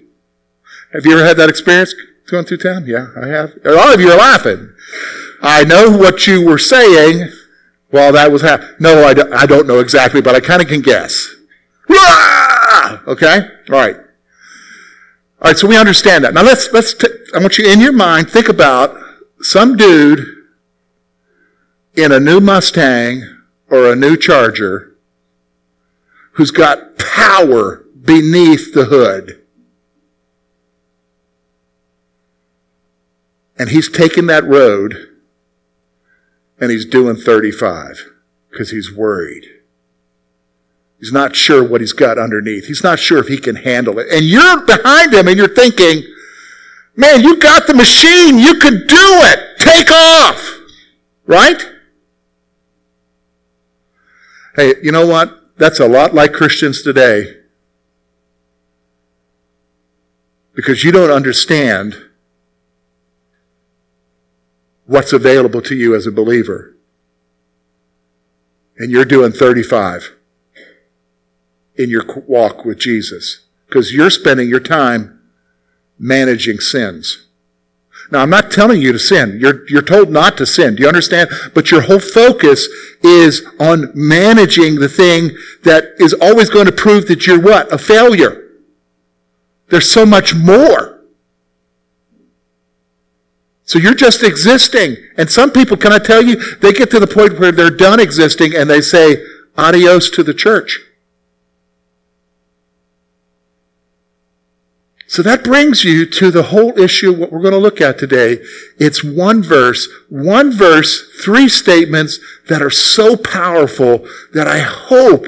Have 0.93 1.05
you 1.05 1.13
ever 1.13 1.25
had 1.25 1.37
that 1.37 1.49
experience 1.49 1.93
going 2.29 2.45
through 2.45 2.57
town? 2.57 2.85
Yeah, 2.85 3.07
I 3.15 3.27
have. 3.27 3.57
A 3.63 3.71
lot 3.71 3.93
of 3.93 4.01
you 4.01 4.11
are 4.11 4.17
laughing. 4.17 4.73
I 5.41 5.63
know 5.63 5.89
what 5.89 6.27
you 6.27 6.45
were 6.45 6.57
saying 6.57 7.29
while 7.89 8.11
that 8.13 8.31
was 8.31 8.41
happening. 8.41 8.75
No, 8.79 9.05
I 9.05 9.13
don't, 9.13 9.33
I 9.33 9.45
don't 9.45 9.67
know 9.67 9.79
exactly, 9.79 10.21
but 10.21 10.35
I 10.35 10.39
kind 10.39 10.61
of 10.61 10.67
can 10.67 10.81
guess. 10.81 11.35
Okay? 13.07 13.39
All 13.69 13.75
right. 13.75 13.95
All 13.95 15.49
right, 15.49 15.57
so 15.57 15.67
we 15.67 15.77
understand 15.77 16.23
that. 16.23 16.33
Now 16.33 16.43
let's, 16.43 16.71
let's, 16.71 16.93
t- 16.93 17.07
I 17.33 17.39
want 17.39 17.57
you 17.57 17.71
in 17.71 17.79
your 17.79 17.93
mind, 17.93 18.29
think 18.29 18.47
about 18.47 18.95
some 19.41 19.75
dude 19.75 20.25
in 21.95 22.11
a 22.11 22.19
new 22.19 22.39
Mustang 22.39 23.23
or 23.69 23.91
a 23.91 23.95
new 23.95 24.15
Charger 24.15 24.95
who's 26.33 26.51
got 26.51 26.97
power 26.97 27.85
beneath 28.03 28.73
the 28.73 28.85
hood. 28.85 29.40
And 33.61 33.69
he's 33.69 33.89
taking 33.89 34.25
that 34.25 34.43
road 34.43 35.07
and 36.59 36.71
he's 36.71 36.83
doing 36.83 37.15
35 37.15 38.09
because 38.49 38.71
he's 38.71 38.91
worried. 38.91 39.45
He's 40.99 41.11
not 41.11 41.35
sure 41.35 41.63
what 41.63 41.79
he's 41.79 41.93
got 41.93 42.17
underneath. 42.17 42.65
He's 42.65 42.83
not 42.83 42.97
sure 42.97 43.19
if 43.19 43.27
he 43.27 43.37
can 43.37 43.57
handle 43.57 43.99
it. 43.99 44.07
And 44.11 44.25
you're 44.25 44.65
behind 44.65 45.13
him 45.13 45.27
and 45.27 45.37
you're 45.37 45.53
thinking, 45.53 46.01
man, 46.95 47.21
you 47.21 47.37
got 47.37 47.67
the 47.67 47.75
machine. 47.75 48.39
You 48.39 48.55
can 48.55 48.79
do 48.87 48.97
it. 48.97 49.59
Take 49.59 49.91
off. 49.91 50.57
Right? 51.27 51.63
Hey, 54.55 54.73
you 54.81 54.91
know 54.91 55.05
what? 55.05 55.39
That's 55.57 55.79
a 55.79 55.87
lot 55.87 56.15
like 56.15 56.33
Christians 56.33 56.81
today. 56.81 57.37
Because 60.55 60.83
you 60.83 60.91
don't 60.91 61.11
understand 61.11 62.07
what's 64.91 65.13
available 65.13 65.61
to 65.61 65.73
you 65.73 65.95
as 65.95 66.05
a 66.05 66.11
believer. 66.11 66.75
And 68.77 68.91
you're 68.91 69.05
doing 69.05 69.31
35 69.31 70.17
in 71.77 71.89
your 71.89 72.03
walk 72.27 72.65
with 72.65 72.77
Jesus 72.77 73.45
because 73.67 73.93
you're 73.93 74.09
spending 74.09 74.49
your 74.49 74.59
time 74.59 75.21
managing 75.97 76.59
sins. 76.59 77.27
Now, 78.11 78.19
I'm 78.19 78.29
not 78.29 78.51
telling 78.51 78.81
you 78.81 78.91
to 78.91 78.99
sin. 78.99 79.37
You're, 79.39 79.65
you're 79.69 79.81
told 79.81 80.09
not 80.09 80.35
to 80.37 80.45
sin. 80.45 80.75
Do 80.75 80.81
you 80.81 80.89
understand? 80.89 81.29
But 81.53 81.71
your 81.71 81.81
whole 81.81 81.99
focus 82.01 82.67
is 83.01 83.47
on 83.61 83.91
managing 83.95 84.75
the 84.75 84.89
thing 84.89 85.29
that 85.63 85.93
is 85.99 86.13
always 86.15 86.49
going 86.49 86.65
to 86.65 86.73
prove 86.73 87.07
that 87.07 87.25
you're 87.25 87.39
what? 87.39 87.71
A 87.71 87.77
failure. 87.77 88.49
There's 89.69 89.89
so 89.89 90.05
much 90.05 90.35
more. 90.35 91.00
So 93.71 93.79
you're 93.79 93.93
just 93.93 94.21
existing. 94.21 94.97
And 95.15 95.31
some 95.31 95.49
people, 95.49 95.77
can 95.77 95.93
I 95.93 95.97
tell 95.97 96.21
you, 96.21 96.35
they 96.57 96.73
get 96.73 96.91
to 96.91 96.99
the 96.99 97.07
point 97.07 97.39
where 97.39 97.53
they're 97.53 97.69
done 97.69 98.01
existing 98.01 98.53
and 98.53 98.69
they 98.69 98.81
say, 98.81 99.23
adios 99.57 100.09
to 100.09 100.23
the 100.23 100.33
church. 100.33 100.81
So 105.07 105.21
that 105.21 105.45
brings 105.45 105.85
you 105.85 106.05
to 106.05 106.31
the 106.31 106.43
whole 106.43 106.77
issue, 106.77 107.13
what 107.13 107.31
we're 107.31 107.39
going 107.39 107.53
to 107.53 107.57
look 107.57 107.79
at 107.79 107.97
today. 107.97 108.43
It's 108.77 109.05
one 109.05 109.41
verse, 109.41 109.87
one 110.09 110.51
verse, 110.51 111.09
three 111.23 111.47
statements 111.47 112.19
that 112.49 112.61
are 112.61 112.69
so 112.69 113.15
powerful 113.15 114.05
that 114.33 114.49
I 114.49 114.59
hope 114.59 115.25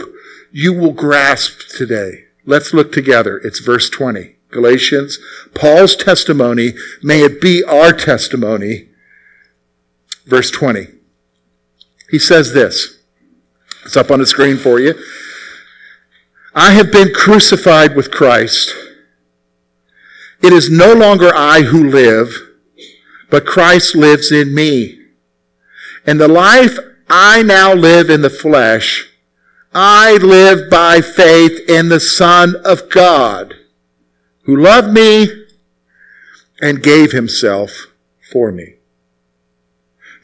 you 0.52 0.74
will 0.74 0.92
grasp 0.92 1.70
today. 1.78 2.26
Let's 2.46 2.74
look 2.74 2.92
together. 2.92 3.38
It's 3.38 3.60
verse 3.60 3.90
20. 3.90 4.33
Galatians, 4.54 5.20
Paul's 5.54 5.96
testimony, 5.96 6.74
may 7.02 7.22
it 7.22 7.42
be 7.42 7.64
our 7.64 7.92
testimony. 7.92 8.90
Verse 10.26 10.50
20. 10.52 10.88
He 12.10 12.20
says 12.20 12.54
this. 12.54 13.00
It's 13.86 13.98
up 13.98 14.12
on 14.12 14.20
the 14.20 14.26
screen 14.26 14.58
for 14.58 14.80
you. 14.80 14.94
I 16.56 16.74
have 16.74 16.92
been 16.92 17.14
crucified 17.14 17.96
with 17.96 18.12
Christ. 18.12 18.74
It 20.42 20.54
is 20.54 20.70
no 20.70 20.94
longer 20.94 21.32
I 21.34 21.62
who 21.62 21.90
live, 21.90 22.36
but 23.30 23.46
Christ 23.46 23.96
lives 23.96 24.32
in 24.32 24.54
me. 24.54 25.00
And 26.06 26.20
the 26.20 26.28
life 26.28 26.78
I 27.10 27.44
now 27.44 27.74
live 27.74 28.10
in 28.10 28.22
the 28.22 28.30
flesh, 28.30 29.10
I 29.74 30.18
live 30.18 30.70
by 30.70 31.02
faith 31.02 31.68
in 31.68 31.90
the 31.90 32.00
Son 32.00 32.56
of 32.64 32.90
God, 32.90 33.56
who 34.44 34.56
loved 34.56 34.92
me 34.92 35.46
and 36.62 36.84
gave 36.84 37.12
himself 37.12 37.88
for 38.32 38.52
me. 38.52 38.76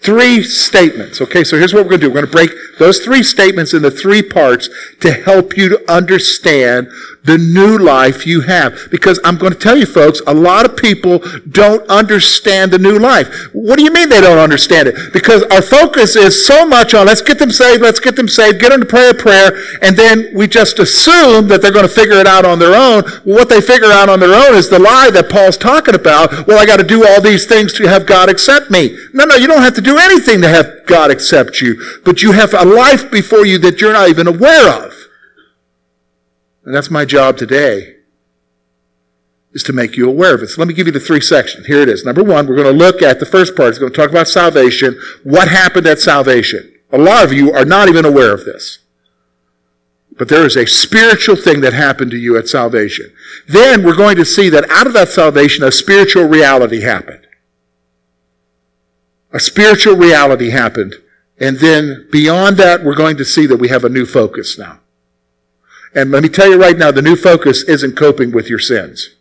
Three 0.02 0.44
statements. 0.44 1.20
Okay, 1.20 1.44
so 1.44 1.58
here's 1.58 1.74
what 1.74 1.84
we're 1.84 1.90
going 1.90 2.02
to 2.02 2.08
do. 2.08 2.14
We're 2.14 2.22
going 2.22 2.28
to 2.28 2.32
break 2.32 2.52
those 2.80 3.00
three 3.00 3.22
statements 3.22 3.74
into 3.74 3.92
three 3.92 4.22
parts 4.22 4.70
to 5.02 5.12
help 5.12 5.58
you 5.58 5.68
to 5.70 5.92
understand 5.92 6.90
the 7.30 7.38
new 7.38 7.78
life 7.78 8.26
you 8.26 8.42
have. 8.42 8.90
Because 8.90 9.20
I'm 9.24 9.38
going 9.38 9.54
to 9.54 9.60
tell 9.60 9.78
you 9.78 9.86
folks, 9.86 10.22
a 10.26 10.34
lot 10.34 10.66
of 10.66 10.76
people 10.76 11.20
don't 11.50 11.88
understand 11.90 12.72
the 12.72 12.80
new 12.80 12.98
life. 12.98 13.50
What 13.54 13.78
do 13.78 13.84
you 13.84 13.94
mean 13.94 14.10
they 14.10 14.22
don't 14.22 14.40
understand 14.40 14.88
it? 14.88 15.14
Because 15.14 15.44
our 15.44 15.62
focus 15.62 16.16
is 16.16 16.46
so 16.46 16.66
much 16.66 16.94
on 16.94 17.06
let's 17.06 17.22
get 17.22 17.40
them 17.40 17.52
saved, 17.52 17.82
let's 17.82 18.00
get 18.00 18.16
them 18.16 18.28
saved, 18.28 18.60
get 18.60 18.70
them 18.70 18.82
to 18.82 18.86
pray 18.86 19.10
a 19.10 19.14
prayer, 19.14 19.52
and 19.82 19.96
then 19.96 20.32
we 20.34 20.48
just 20.48 20.80
assume 20.80 21.48
that 21.48 21.62
they're 21.62 21.72
going 21.72 21.88
to 21.88 21.94
figure 21.94 22.18
it 22.18 22.28
out 22.28 22.46
on 22.46 22.58
their 22.58 22.76
own. 22.76 23.04
Well, 23.26 23.38
what 23.38 23.50
they 23.50 23.62
figure 23.62 23.92
out 23.92 24.10
on 24.10 24.20
their 24.20 24.34
own 24.34 24.56
is 24.56 24.70
the 24.70 24.80
lie 24.80 25.12
that 25.12 25.30
Paul's 25.30 25.58
talking 25.58 25.96
about. 25.96 26.48
Well, 26.48 26.60
I 26.60 26.66
got 26.66 26.78
to 26.78 26.84
do 26.84 27.08
all 27.08 27.22
these 27.22 27.46
things 27.46 27.74
to 27.74 27.88
have 27.88 28.06
God 28.06 28.30
accept 28.30 28.72
me. 28.72 28.98
No, 29.14 29.26
no, 29.26 29.36
you 29.36 29.48
don't 29.48 29.62
have 29.62 29.76
to 29.76 29.82
do 29.82 29.98
anything 29.98 30.42
to 30.42 30.50
have 30.50 30.86
God 30.88 31.12
accept 31.12 31.62
you, 31.62 32.00
but 32.04 32.24
you 32.24 32.32
have 32.32 32.54
a 32.54 32.66
life 32.66 33.12
before 33.12 33.46
you 33.46 33.60
that 33.60 33.80
you're 33.80 33.94
not 33.94 34.10
even 34.10 34.28
aware 34.28 34.86
of. 34.86 35.09
And 36.70 36.76
that's 36.76 36.92
my 36.92 37.04
job 37.04 37.36
today, 37.36 37.96
is 39.54 39.64
to 39.64 39.74
make 39.74 39.98
you 39.98 40.08
aware 40.08 40.36
of 40.36 40.44
it. 40.44 40.50
So 40.50 40.62
let 40.62 40.68
me 40.68 40.76
give 40.76 40.86
you 40.86 40.94
the 40.94 41.00
three 41.00 41.20
sections. 41.20 41.66
Here 41.66 41.82
it 41.82 41.90
is. 41.90 42.06
Number 42.06 42.24
one, 42.24 42.46
we're 42.46 42.54
going 42.54 42.72
to 42.72 42.86
look 42.86 43.02
at 43.02 43.20
the 43.20 43.26
first 43.26 43.56
part. 43.56 43.70
It's 43.70 43.80
going 43.80 43.92
to 43.92 43.98
talk 43.98 44.12
about 44.12 44.28
salvation. 44.28 44.96
What 45.24 45.48
happened 45.48 45.88
at 45.88 45.98
salvation? 45.98 46.72
A 46.92 47.00
lot 47.00 47.26
of 47.26 47.34
you 47.34 47.52
are 47.54 47.66
not 47.66 47.90
even 47.90 48.06
aware 48.06 48.32
of 48.32 48.46
this. 48.46 48.78
But 50.16 50.30
there 50.30 50.46
is 50.46 50.56
a 50.56 50.68
spiritual 50.68 51.36
thing 51.36 51.62
that 51.62 51.74
happened 51.74 52.12
to 52.12 52.18
you 52.18 52.38
at 52.38 52.48
salvation. 52.48 53.16
Then 53.48 53.84
we're 53.84 53.96
going 53.96 54.18
to 54.18 54.24
see 54.24 54.48
that 54.50 54.70
out 54.70 54.86
of 54.86 54.94
that 54.94 55.10
salvation, 55.10 55.64
a 55.64 55.72
spiritual 55.72 56.26
reality 56.26 56.82
happened. 56.82 57.26
A 59.34 59.40
spiritual 59.40 59.96
reality 59.96 60.52
happened. 60.52 60.94
And 61.40 61.58
then 61.58 62.08
beyond 62.12 62.58
that, 62.58 62.84
we're 62.84 62.94
going 62.94 63.18
to 63.18 63.26
see 63.26 63.48
that 63.48 63.58
we 63.58 63.70
have 63.70 63.84
a 63.84 63.90
new 63.90 64.06
focus 64.06 64.60
now. 64.60 64.82
And 65.94 66.12
let 66.12 66.24
me 66.24 66.30
tell 66.30 66.50
you 66.50 66.60
right 66.60 66.78
now, 66.78 66.92
the 66.92 67.02
new 67.02 67.16
focus 67.16 67.64
isn't 67.64 67.98
coping 67.98 68.32
with 68.32 68.50
your 68.50 68.60
sins. 68.60 69.16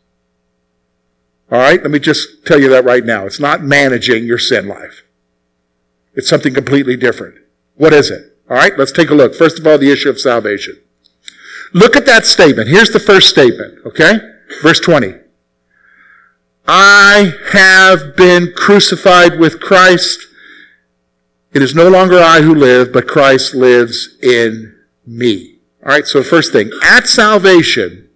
All 1.51 1.59
right? 1.59 1.81
Let 1.81 1.91
me 1.91 1.99
just 1.99 2.45
tell 2.45 2.61
you 2.61 2.69
that 2.71 2.85
right 2.85 3.05
now. 3.05 3.27
It's 3.27 3.41
not 3.41 3.63
managing 3.63 4.25
your 4.25 4.39
sin 4.39 4.69
life. 4.69 5.03
It's 6.15 6.29
something 6.29 6.53
completely 6.53 6.97
different. 6.97 7.37
What 7.77 7.93
is 7.93 8.11
it? 8.11 8.37
All 8.51 8.57
right? 8.57 8.77
Let's 8.77 8.93
take 8.93 9.11
a 9.11 9.15
look. 9.15 9.35
First 9.35 9.59
of 9.59 9.67
all, 9.67 9.79
the 9.79 9.91
issue 9.91 10.11
of 10.11 10.21
salvation. 10.21 10.79
Look 11.73 11.97
at 11.97 12.07
that 12.07 12.27
statement. 12.27 12.69
Here's 12.69 12.91
the 12.91 13.01
first 13.01 13.29
statement, 13.29 13.79
okay? 13.87 14.19
Verse 14.63 14.81
20. 14.81 15.15
I 16.67 17.33
have 17.53 18.17
been 18.17 18.53
crucified 18.55 19.39
with 19.39 19.61
Christ. 19.61 20.27
It 21.53 21.63
is 21.63 21.75
no 21.75 21.89
longer 21.89 22.19
I 22.19 22.43
who 22.43 22.55
live, 22.55 22.93
but 22.93 23.09
Christ 23.09 23.55
lives 23.55 24.17
in 24.23 24.75
me. 25.07 25.58
All 25.89 25.95
right, 25.95 26.07
so 26.07 26.23
first 26.23 26.53
thing, 26.53 26.71
at 26.83 27.07
salvation, 27.07 28.11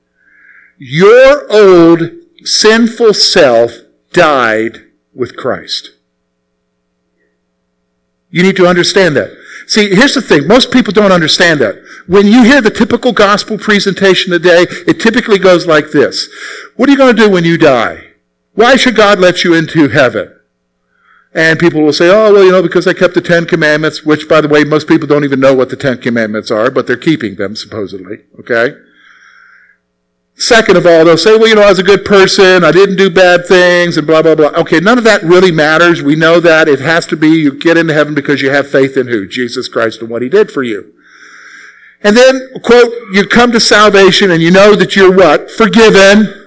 your 0.76 1.50
old 1.50 2.02
sinful 2.44 3.14
self 3.14 3.72
died 4.12 4.90
with 5.14 5.38
Christ. 5.38 5.92
You 8.28 8.42
need 8.42 8.56
to 8.56 8.66
understand 8.66 9.16
that. 9.16 9.34
See, 9.66 9.94
here's 9.94 10.12
the 10.12 10.20
thing. 10.20 10.46
Most 10.46 10.70
people 10.70 10.92
don't 10.92 11.12
understand 11.12 11.62
that. 11.62 11.82
When 12.06 12.26
you 12.26 12.44
hear 12.44 12.60
the 12.60 12.70
typical 12.70 13.14
gospel 13.14 13.56
presentation 13.56 14.32
today, 14.32 14.66
it 14.86 15.00
typically 15.00 15.38
goes 15.38 15.66
like 15.66 15.92
this. 15.92 16.28
What 16.76 16.90
are 16.90 16.92
you 16.92 16.98
going 16.98 17.16
to 17.16 17.22
do 17.22 17.30
when 17.30 17.44
you 17.44 17.56
die? 17.56 18.08
Why 18.52 18.76
should 18.76 18.96
God 18.96 19.18
let 19.18 19.44
you 19.44 19.54
into 19.54 19.88
heaven? 19.88 20.38
And 21.34 21.58
people 21.58 21.80
will 21.80 21.94
say, 21.94 22.10
oh, 22.10 22.32
well, 22.32 22.44
you 22.44 22.50
know, 22.50 22.62
because 22.62 22.86
I 22.86 22.92
kept 22.92 23.14
the 23.14 23.22
Ten 23.22 23.46
Commandments, 23.46 24.04
which, 24.04 24.28
by 24.28 24.42
the 24.42 24.48
way, 24.48 24.64
most 24.64 24.86
people 24.86 25.08
don't 25.08 25.24
even 25.24 25.40
know 25.40 25.54
what 25.54 25.70
the 25.70 25.76
Ten 25.76 25.96
Commandments 25.98 26.50
are, 26.50 26.70
but 26.70 26.86
they're 26.86 26.96
keeping 26.96 27.36
them, 27.36 27.56
supposedly. 27.56 28.24
Okay? 28.38 28.74
Second 30.34 30.76
of 30.76 30.86
all, 30.86 31.04
they'll 31.04 31.16
say, 31.16 31.36
well, 31.36 31.48
you 31.48 31.54
know, 31.54 31.62
I 31.62 31.70
was 31.70 31.78
a 31.78 31.84
good 31.84 32.04
person, 32.04 32.64
I 32.64 32.72
didn't 32.72 32.96
do 32.96 33.08
bad 33.08 33.46
things, 33.46 33.96
and 33.96 34.06
blah, 34.06 34.22
blah, 34.22 34.34
blah. 34.34 34.48
Okay, 34.48 34.80
none 34.80 34.98
of 34.98 35.04
that 35.04 35.22
really 35.22 35.52
matters. 35.52 36.02
We 36.02 36.16
know 36.16 36.40
that. 36.40 36.68
It 36.68 36.80
has 36.80 37.06
to 37.06 37.16
be 37.16 37.28
you 37.28 37.58
get 37.58 37.78
into 37.78 37.94
heaven 37.94 38.14
because 38.14 38.42
you 38.42 38.50
have 38.50 38.70
faith 38.70 38.96
in 38.96 39.06
who? 39.06 39.26
Jesus 39.26 39.68
Christ 39.68 40.00
and 40.00 40.10
what 40.10 40.20
he 40.20 40.28
did 40.28 40.50
for 40.50 40.62
you. 40.62 40.92
And 42.02 42.16
then, 42.16 42.48
quote, 42.62 42.92
you 43.12 43.26
come 43.26 43.52
to 43.52 43.60
salvation 43.60 44.30
and 44.30 44.42
you 44.42 44.50
know 44.50 44.74
that 44.74 44.96
you're 44.96 45.14
what? 45.14 45.50
Forgiven. 45.50 46.40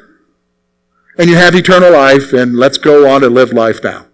And 1.17 1.29
you 1.29 1.37
have 1.37 1.55
eternal 1.55 1.93
life, 1.93 2.33
and 2.33 2.57
let's 2.57 2.77
go 2.77 3.09
on 3.09 3.23
and 3.23 3.33
live 3.33 3.53
life 3.53 3.81
now. 3.81 4.04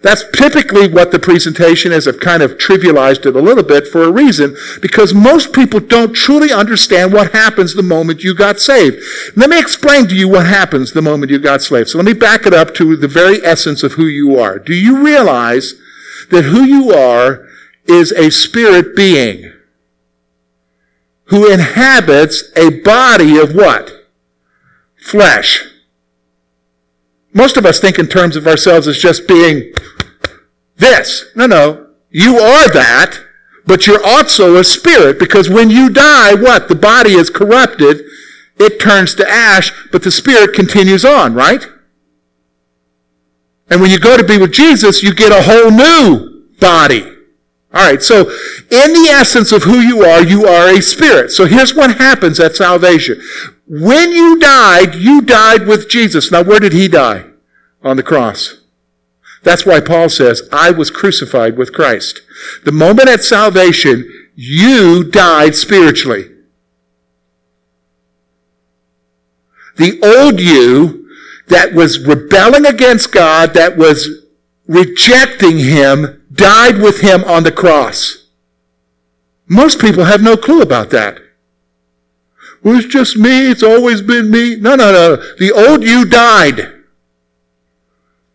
That's 0.00 0.24
typically 0.30 0.86
what 0.86 1.10
the 1.10 1.18
presentation 1.18 1.90
is. 1.90 2.06
I've 2.06 2.20
kind 2.20 2.42
of 2.42 2.52
trivialized 2.52 3.26
it 3.26 3.34
a 3.34 3.40
little 3.40 3.64
bit 3.64 3.88
for 3.88 4.04
a 4.04 4.12
reason, 4.12 4.56
because 4.80 5.12
most 5.12 5.52
people 5.52 5.80
don't 5.80 6.12
truly 6.12 6.52
understand 6.52 7.12
what 7.12 7.32
happens 7.32 7.74
the 7.74 7.82
moment 7.82 8.22
you 8.22 8.34
got 8.34 8.60
saved. 8.60 9.02
Let 9.36 9.50
me 9.50 9.58
explain 9.58 10.06
to 10.08 10.14
you 10.14 10.28
what 10.28 10.46
happens 10.46 10.92
the 10.92 11.02
moment 11.02 11.32
you 11.32 11.38
got 11.40 11.62
saved. 11.62 11.88
So 11.88 11.98
let 11.98 12.04
me 12.04 12.12
back 12.12 12.46
it 12.46 12.54
up 12.54 12.74
to 12.74 12.96
the 12.96 13.08
very 13.08 13.44
essence 13.44 13.82
of 13.82 13.94
who 13.94 14.06
you 14.06 14.38
are. 14.38 14.58
Do 14.58 14.74
you 14.74 15.04
realize 15.04 15.74
that 16.30 16.44
who 16.44 16.62
you 16.62 16.92
are 16.92 17.48
is 17.86 18.12
a 18.12 18.30
spirit 18.30 18.94
being 18.94 19.52
who 21.24 21.50
inhabits 21.50 22.44
a 22.56 22.80
body 22.80 23.36
of 23.36 23.54
what? 23.54 24.06
Flesh. 24.96 25.64
Most 27.38 27.56
of 27.56 27.64
us 27.64 27.78
think 27.78 28.00
in 28.00 28.08
terms 28.08 28.34
of 28.34 28.48
ourselves 28.48 28.88
as 28.88 28.98
just 28.98 29.28
being 29.28 29.72
this. 30.74 31.26
No, 31.36 31.46
no. 31.46 31.86
You 32.10 32.36
are 32.36 32.68
that, 32.72 33.20
but 33.64 33.86
you're 33.86 34.04
also 34.04 34.56
a 34.56 34.64
spirit 34.64 35.20
because 35.20 35.48
when 35.48 35.70
you 35.70 35.88
die, 35.88 36.34
what? 36.34 36.66
The 36.66 36.74
body 36.74 37.12
is 37.12 37.30
corrupted. 37.30 38.02
It 38.58 38.80
turns 38.80 39.14
to 39.14 39.30
ash, 39.30 39.70
but 39.92 40.02
the 40.02 40.10
spirit 40.10 40.52
continues 40.52 41.04
on, 41.04 41.32
right? 41.32 41.64
And 43.70 43.80
when 43.80 43.92
you 43.92 44.00
go 44.00 44.16
to 44.16 44.24
be 44.24 44.36
with 44.36 44.52
Jesus, 44.52 45.04
you 45.04 45.14
get 45.14 45.30
a 45.30 45.44
whole 45.44 45.70
new 45.70 46.48
body. 46.58 47.04
All 47.72 47.88
right, 47.88 48.02
so 48.02 48.22
in 48.22 48.92
the 48.94 49.10
essence 49.12 49.52
of 49.52 49.62
who 49.62 49.78
you 49.78 50.02
are, 50.02 50.24
you 50.24 50.44
are 50.44 50.70
a 50.70 50.82
spirit. 50.82 51.30
So 51.30 51.46
here's 51.46 51.72
what 51.72 51.98
happens 51.98 52.40
at 52.40 52.56
salvation. 52.56 53.22
When 53.68 54.10
you 54.10 54.40
died, 54.40 54.96
you 54.96 55.20
died 55.20 55.68
with 55.68 55.88
Jesus. 55.88 56.32
Now, 56.32 56.42
where 56.42 56.58
did 56.58 56.72
he 56.72 56.88
die? 56.88 57.27
On 57.82 57.96
the 57.96 58.02
cross. 58.02 58.60
That's 59.42 59.64
why 59.64 59.80
Paul 59.80 60.08
says, 60.08 60.42
I 60.52 60.70
was 60.70 60.90
crucified 60.90 61.56
with 61.56 61.72
Christ. 61.72 62.20
The 62.64 62.72
moment 62.72 63.08
at 63.08 63.22
salvation, 63.22 64.28
you 64.34 65.04
died 65.04 65.54
spiritually. 65.54 66.30
The 69.76 70.00
old 70.02 70.40
you 70.40 71.08
that 71.46 71.72
was 71.72 72.04
rebelling 72.04 72.66
against 72.66 73.12
God, 73.12 73.54
that 73.54 73.76
was 73.76 74.26
rejecting 74.66 75.58
Him, 75.58 76.22
died 76.32 76.78
with 76.78 77.00
Him 77.00 77.24
on 77.24 77.44
the 77.44 77.52
cross. 77.52 78.26
Most 79.46 79.80
people 79.80 80.04
have 80.04 80.20
no 80.20 80.36
clue 80.36 80.60
about 80.60 80.90
that. 80.90 81.20
Well, 82.62 82.76
it's 82.76 82.86
just 82.86 83.16
me. 83.16 83.50
It's 83.50 83.62
always 83.62 84.02
been 84.02 84.30
me. 84.30 84.56
No, 84.56 84.74
no, 84.74 84.92
no. 84.92 85.16
The 85.38 85.52
old 85.52 85.84
you 85.84 86.04
died. 86.04 86.77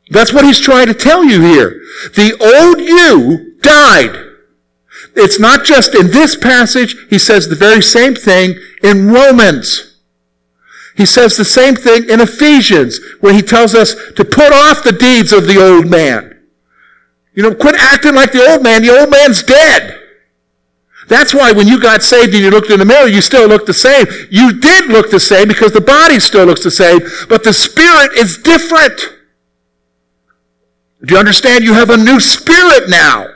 That's 0.10 0.34
what 0.34 0.46
he's 0.46 0.60
trying 0.60 0.88
to 0.88 0.94
tell 0.94 1.24
you 1.24 1.42
here. 1.42 1.82
The 2.16 2.34
old 2.40 2.80
you 2.80 3.56
died. 3.62 4.32
It's 5.16 5.40
not 5.40 5.64
just 5.64 5.96
in 5.96 6.08
this 6.08 6.36
passage. 6.36 6.96
He 7.10 7.20
says 7.20 7.48
the 7.48 7.56
very 7.56 7.82
same 7.82 8.16
thing 8.16 8.56
in 8.84 9.12
Romans. 9.12 10.00
He 10.96 11.06
says 11.06 11.38
the 11.38 11.46
same 11.46 11.76
thing 11.76 12.10
in 12.10 12.20
Ephesians, 12.20 13.00
where 13.20 13.34
he 13.34 13.42
tells 13.42 13.74
us 13.74 13.96
to 14.16 14.26
put 14.26 14.54
off 14.54 14.84
the 14.84 14.92
deeds 14.92 15.34
of 15.34 15.48
the 15.48 15.60
old 15.60 15.90
man. 15.90 16.40
You 17.34 17.44
know, 17.44 17.56
quit 17.56 17.76
acting 17.76 18.14
like 18.14 18.32
the 18.32 18.48
old 18.48 18.64
man. 18.64 18.84
The 18.84 19.00
old 19.00 19.10
man's 19.10 19.42
dead. 19.42 20.00
That's 21.08 21.34
why 21.34 21.52
when 21.52 21.68
you 21.68 21.82
got 21.82 22.04
saved 22.04 22.34
and 22.34 22.44
you 22.44 22.52
looked 22.52 22.70
in 22.70 22.80
the 22.80 22.86
mirror, 22.86 23.08
you 23.08 23.22
still 23.22 23.48
looked 23.48 23.66
the 23.66 23.74
same. 23.74 24.06
You 24.30 24.60
did 24.60 24.86
look 24.86 25.10
the 25.10 25.20
same 25.20 25.48
because 25.48 25.72
the 25.74 25.82
body 25.82 26.20
still 26.20 26.46
looks 26.46 26.64
the 26.64 26.72
same, 26.72 27.00
but 27.28 27.44
the 27.44 27.54
spirit 27.54 28.14
is 28.14 28.38
different. 28.38 29.02
Do 31.06 31.14
you 31.14 31.20
understand? 31.20 31.64
You 31.64 31.74
have 31.74 31.90
a 31.90 31.98
new 31.98 32.20
spirit 32.20 32.90
now. 32.90 33.28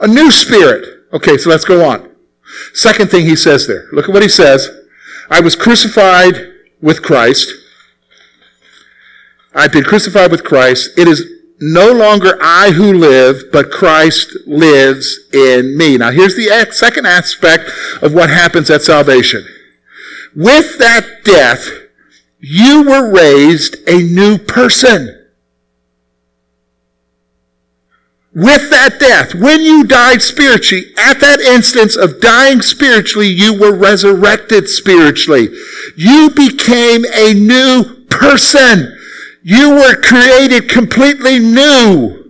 A 0.00 0.06
new 0.06 0.30
spirit. 0.30 1.06
Okay, 1.12 1.36
so 1.36 1.50
let's 1.50 1.64
go 1.64 1.88
on. 1.88 2.08
Second 2.72 3.10
thing 3.10 3.26
he 3.26 3.36
says 3.36 3.66
there. 3.66 3.88
Look 3.92 4.08
at 4.08 4.12
what 4.12 4.22
he 4.22 4.28
says. 4.28 4.68
I 5.28 5.40
was 5.40 5.56
crucified 5.56 6.52
with 6.80 7.02
Christ. 7.02 7.52
I've 9.54 9.72
been 9.72 9.84
crucified 9.84 10.30
with 10.30 10.44
Christ. 10.44 10.90
It 10.96 11.08
is 11.08 11.28
no 11.60 11.92
longer 11.92 12.38
I 12.40 12.70
who 12.70 12.92
live, 12.92 13.44
but 13.52 13.70
Christ 13.70 14.36
lives 14.46 15.18
in 15.32 15.76
me. 15.76 15.98
Now 15.98 16.10
here's 16.10 16.36
the 16.36 16.68
second 16.70 17.06
aspect 17.06 17.70
of 18.02 18.14
what 18.14 18.30
happens 18.30 18.70
at 18.70 18.82
salvation. 18.82 19.46
With 20.34 20.78
that 20.78 21.24
death, 21.24 21.68
you 22.38 22.84
were 22.84 23.10
raised 23.12 23.76
a 23.88 23.98
new 23.98 24.38
person. 24.38 25.19
With 28.32 28.70
that 28.70 29.00
death, 29.00 29.34
when 29.34 29.60
you 29.60 29.82
died 29.84 30.22
spiritually, 30.22 30.84
at 30.96 31.18
that 31.18 31.40
instance 31.40 31.96
of 31.96 32.20
dying 32.20 32.62
spiritually, 32.62 33.26
you 33.26 33.58
were 33.58 33.74
resurrected 33.74 34.68
spiritually. 34.68 35.48
You 35.96 36.30
became 36.30 37.04
a 37.12 37.34
new 37.34 38.06
person. 38.08 38.96
You 39.42 39.70
were 39.74 39.96
created 39.96 40.68
completely 40.68 41.40
new. 41.40 42.20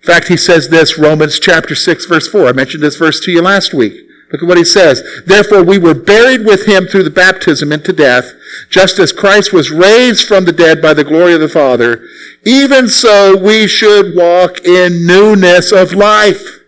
In 0.00 0.06
fact, 0.06 0.26
he 0.26 0.36
says 0.36 0.68
this, 0.68 0.98
Romans 0.98 1.38
chapter 1.38 1.76
6, 1.76 2.06
verse 2.06 2.26
4. 2.26 2.48
I 2.48 2.52
mentioned 2.52 2.82
this 2.82 2.96
verse 2.96 3.20
to 3.20 3.30
you 3.30 3.40
last 3.40 3.72
week. 3.72 3.94
Look 4.32 4.42
at 4.42 4.48
what 4.48 4.58
he 4.58 4.64
says. 4.64 5.02
Therefore, 5.26 5.62
we 5.62 5.78
were 5.78 5.94
buried 5.94 6.44
with 6.44 6.66
him 6.66 6.86
through 6.86 7.04
the 7.04 7.10
baptism 7.10 7.70
into 7.70 7.92
death, 7.92 8.32
just 8.72 8.98
as 8.98 9.12
Christ 9.12 9.52
was 9.52 9.70
raised 9.70 10.26
from 10.26 10.46
the 10.46 10.52
dead 10.52 10.80
by 10.80 10.94
the 10.94 11.04
glory 11.04 11.34
of 11.34 11.40
the 11.40 11.48
Father. 11.48 12.08
Even 12.44 12.88
so, 12.88 13.36
we 13.36 13.68
should 13.68 14.16
walk 14.16 14.64
in 14.64 15.06
newness 15.06 15.72
of 15.72 15.92
life. 15.92 16.60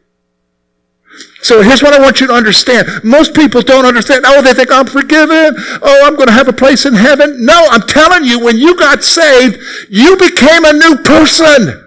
So 1.40 1.62
here's 1.62 1.82
what 1.82 1.94
I 1.94 2.00
want 2.00 2.20
you 2.20 2.26
to 2.26 2.34
understand. 2.34 2.88
Most 3.04 3.34
people 3.34 3.62
don't 3.62 3.86
understand. 3.86 4.24
Oh, 4.26 4.42
they 4.42 4.52
think 4.52 4.70
I'm 4.70 4.86
forgiven. 4.86 5.54
Oh, 5.82 6.02
I'm 6.04 6.14
going 6.14 6.28
to 6.28 6.32
have 6.32 6.48
a 6.48 6.52
place 6.52 6.84
in 6.84 6.94
heaven. 6.94 7.44
No, 7.44 7.66
I'm 7.70 7.86
telling 7.86 8.24
you, 8.24 8.38
when 8.38 8.58
you 8.58 8.76
got 8.76 9.02
saved, 9.02 9.58
you 9.88 10.16
became 10.16 10.64
a 10.64 10.72
new 10.72 10.96
person. 10.96 11.83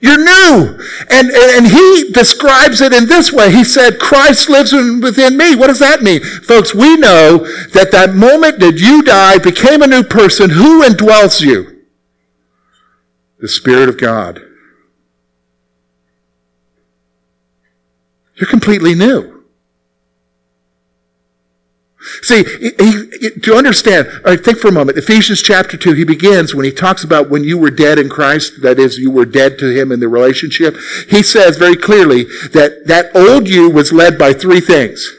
You're 0.00 0.18
new. 0.18 0.78
And, 1.10 1.30
and 1.30 1.66
he 1.66 2.10
describes 2.12 2.80
it 2.80 2.92
in 2.92 3.08
this 3.08 3.32
way. 3.32 3.50
He 3.50 3.64
said, 3.64 3.98
Christ 3.98 4.48
lives 4.48 4.72
within 4.72 5.36
me. 5.36 5.56
What 5.56 5.66
does 5.66 5.80
that 5.80 6.02
mean? 6.02 6.22
Folks, 6.22 6.74
we 6.74 6.96
know 6.96 7.38
that 7.72 7.90
that 7.90 8.14
moment 8.14 8.60
that 8.60 8.78
you 8.78 9.02
died, 9.02 9.42
became 9.42 9.82
a 9.82 9.88
new 9.88 10.04
person, 10.04 10.50
who 10.50 10.84
indwells 10.84 11.40
you? 11.40 11.84
The 13.40 13.48
Spirit 13.48 13.88
of 13.88 13.98
God. 13.98 14.40
You're 18.36 18.48
completely 18.48 18.94
new. 18.94 19.37
See, 22.22 22.44
he, 22.44 22.70
he, 22.78 23.30
to 23.40 23.54
understand, 23.54 24.08
think 24.44 24.58
for 24.58 24.68
a 24.68 24.72
moment, 24.72 24.98
Ephesians 24.98 25.42
chapter 25.42 25.76
2, 25.76 25.92
he 25.92 26.04
begins 26.04 26.54
when 26.54 26.64
he 26.64 26.72
talks 26.72 27.04
about 27.04 27.30
when 27.30 27.44
you 27.44 27.58
were 27.58 27.70
dead 27.70 27.98
in 27.98 28.08
Christ, 28.08 28.62
that 28.62 28.78
is, 28.78 28.98
you 28.98 29.10
were 29.10 29.24
dead 29.24 29.58
to 29.58 29.78
him 29.78 29.92
in 29.92 30.00
the 30.00 30.08
relationship. 30.08 30.76
He 31.08 31.22
says 31.22 31.56
very 31.56 31.76
clearly 31.76 32.24
that 32.52 32.86
that 32.86 33.14
old 33.14 33.48
you 33.48 33.70
was 33.70 33.92
led 33.92 34.18
by 34.18 34.32
three 34.32 34.60
things. 34.60 35.14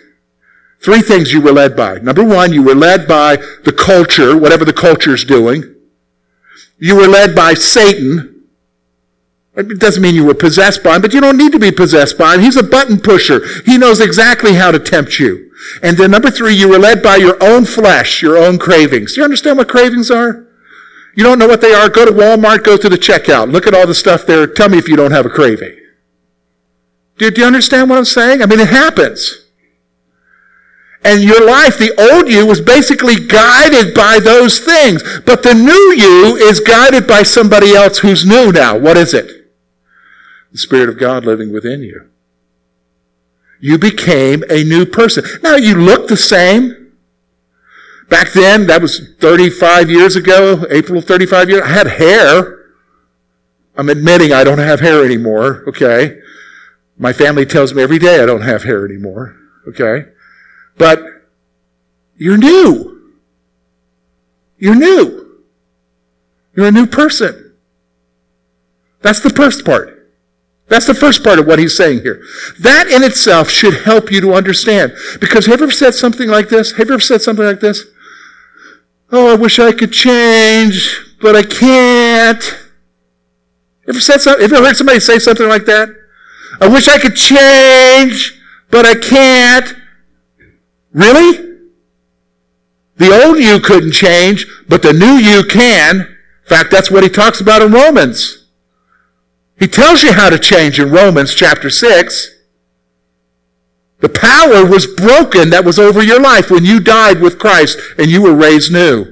Three 0.81 1.01
things 1.01 1.33
you 1.33 1.41
were 1.41 1.51
led 1.51 1.75
by. 1.75 1.99
Number 1.99 2.23
one, 2.23 2.53
you 2.53 2.63
were 2.63 2.75
led 2.75 3.07
by 3.07 3.35
the 3.65 3.73
culture, 3.73 4.37
whatever 4.37 4.63
the 4.63 4.73
culture's 4.73 5.25
doing. 5.25 5.75
You 6.77 6.95
were 6.95 7.07
led 7.07 7.35
by 7.35 7.53
Satan, 7.53 8.39
it 9.55 9.79
doesn't 9.79 10.01
mean 10.01 10.15
you 10.15 10.25
were 10.25 10.33
possessed 10.33 10.83
by 10.83 10.95
him, 10.95 11.01
but 11.01 11.13
you 11.13 11.19
don't 11.19 11.37
need 11.37 11.51
to 11.51 11.59
be 11.59 11.71
possessed 11.71 12.17
by 12.17 12.35
him. 12.35 12.41
He's 12.41 12.55
a 12.55 12.63
button 12.63 12.99
pusher. 12.99 13.45
He 13.65 13.77
knows 13.77 13.99
exactly 13.99 14.53
how 14.53 14.71
to 14.71 14.79
tempt 14.79 15.19
you. 15.19 15.48
And 15.81 15.97
then 15.97 16.11
number 16.11 16.31
three, 16.31 16.53
you 16.55 16.69
were 16.69 16.79
led 16.79 17.01
by 17.01 17.17
your 17.17 17.37
own 17.41 17.65
flesh, 17.65 18.21
your 18.21 18.37
own 18.37 18.57
cravings. 18.57 19.13
Do 19.13 19.21
you 19.21 19.25
understand 19.25 19.57
what 19.57 19.69
cravings 19.69 20.11
are? 20.11 20.47
You 21.15 21.23
don't 21.23 21.39
know 21.39 21.47
what 21.47 21.61
they 21.61 21.73
are? 21.73 21.89
Go 21.89 22.05
to 22.05 22.11
Walmart, 22.11 22.63
go 22.63 22.77
to 22.77 22.89
the 22.89 22.97
checkout. 22.97 23.51
Look 23.51 23.67
at 23.67 23.73
all 23.73 23.87
the 23.87 23.95
stuff 23.95 24.25
there. 24.25 24.47
Tell 24.47 24.69
me 24.69 24.77
if 24.77 24.87
you 24.87 24.95
don't 24.95 25.11
have 25.11 25.25
a 25.25 25.29
craving. 25.29 25.75
Do, 27.17 27.29
do 27.31 27.41
you 27.41 27.47
understand 27.47 27.89
what 27.89 27.97
I'm 27.97 28.05
saying? 28.05 28.41
I 28.41 28.45
mean, 28.45 28.59
it 28.59 28.69
happens. 28.69 29.45
And 31.03 31.23
your 31.23 31.45
life, 31.45 31.77
the 31.77 31.93
old 32.11 32.29
you, 32.29 32.45
was 32.45 32.61
basically 32.61 33.15
guided 33.15 33.93
by 33.93 34.19
those 34.19 34.59
things. 34.59 35.01
But 35.25 35.43
the 35.43 35.53
new 35.53 35.71
you 35.71 36.35
is 36.35 36.59
guided 36.59 37.07
by 37.07 37.23
somebody 37.23 37.73
else 37.73 37.99
who's 37.99 38.25
new 38.25 38.51
now. 38.51 38.77
What 38.77 38.97
is 38.97 39.13
it? 39.13 39.39
the 40.51 40.57
Spirit 40.57 40.89
of 40.89 40.97
God 40.97 41.25
living 41.25 41.53
within 41.53 41.81
you. 41.81 42.09
You 43.59 43.77
became 43.77 44.43
a 44.49 44.63
new 44.63 44.85
person. 44.85 45.25
Now 45.41 45.55
you 45.55 45.75
look 45.75 46.07
the 46.07 46.17
same. 46.17 46.93
Back 48.09 48.31
then, 48.31 48.67
that 48.67 48.81
was 48.81 49.13
35 49.19 49.89
years 49.89 50.15
ago, 50.15 50.65
April 50.69 51.01
35 51.01 51.49
years, 51.49 51.61
I 51.61 51.67
had 51.67 51.87
hair. 51.87 52.71
I'm 53.75 53.89
admitting 53.89 54.33
I 54.33 54.43
don't 54.43 54.57
have 54.57 54.79
hair 54.79 55.05
anymore, 55.05 55.63
okay? 55.67 56.19
My 56.97 57.13
family 57.13 57.45
tells 57.45 57.73
me 57.73 57.83
every 57.83 57.99
day 57.99 58.21
I 58.21 58.25
don't 58.25 58.41
have 58.41 58.63
hair 58.63 58.83
anymore, 58.83 59.37
okay? 59.67 60.09
But 60.77 61.03
you're 62.17 62.37
new. 62.37 63.13
You're 64.57 64.75
new. 64.75 65.43
You're 66.55 66.67
a 66.67 66.71
new 66.71 66.87
person. 66.87 67.53
That's 69.01 69.21
the 69.21 69.29
first 69.29 69.63
part. 69.63 69.98
That's 70.69 70.85
the 70.85 70.93
first 70.93 71.23
part 71.23 71.39
of 71.39 71.47
what 71.47 71.59
he's 71.59 71.75
saying 71.75 72.01
here. 72.01 72.21
That 72.59 72.87
in 72.87 73.03
itself 73.03 73.49
should 73.49 73.81
help 73.81 74.11
you 74.11 74.21
to 74.21 74.33
understand. 74.33 74.93
Because 75.19 75.47
have 75.47 75.59
you 75.59 75.65
ever 75.65 75.71
said 75.71 75.95
something 75.95 76.29
like 76.29 76.49
this? 76.49 76.73
Have 76.73 76.87
you 76.87 76.93
ever 76.93 77.01
said 77.01 77.21
something 77.21 77.45
like 77.45 77.59
this? 77.59 77.85
Oh, 79.11 79.33
I 79.33 79.35
wish 79.35 79.57
I 79.57 79.71
could 79.71 79.91
change, 79.91 81.15
but 81.21 81.35
I 81.35 81.41
can't. 81.41 82.43
Ever 83.87 83.99
said 83.99 84.21
something? 84.21 84.43
Have 84.43 84.51
you 84.51 84.57
ever 84.57 84.67
heard 84.67 84.77
somebody 84.77 84.99
say 84.99 85.17
something 85.17 85.49
like 85.49 85.65
that? 85.65 85.89
I 86.61 86.67
wish 86.67 86.87
I 86.87 86.99
could 86.99 87.15
change, 87.15 88.39
but 88.69 88.85
I 88.85 88.93
can't. 88.93 89.75
Really? 90.93 91.49
The 92.97 93.23
old 93.25 93.39
you 93.39 93.59
couldn't 93.59 93.93
change, 93.93 94.45
but 94.67 94.83
the 94.83 94.93
new 94.93 95.17
you 95.17 95.43
can. 95.45 96.01
In 96.01 96.47
fact, 96.47 96.69
that's 96.69 96.91
what 96.91 97.01
he 97.01 97.09
talks 97.09 97.41
about 97.41 97.63
in 97.63 97.71
Romans. 97.71 98.38
He 99.59 99.67
tells 99.67 100.03
you 100.03 100.13
how 100.13 100.29
to 100.29 100.39
change 100.39 100.79
in 100.79 100.89
Romans 100.89 101.35
chapter 101.35 101.69
6. 101.69 102.35
The 103.99 104.09
power 104.09 104.65
was 104.65 104.87
broken 104.87 105.49
that 105.49 105.65
was 105.65 105.77
over 105.77 106.01
your 106.01 106.21
life 106.21 106.49
when 106.49 106.63
you 106.63 106.79
died 106.79 107.19
with 107.19 107.37
Christ 107.37 107.77
and 107.97 108.07
you 108.07 108.21
were 108.21 108.33
raised 108.33 108.71
new. 108.71 109.03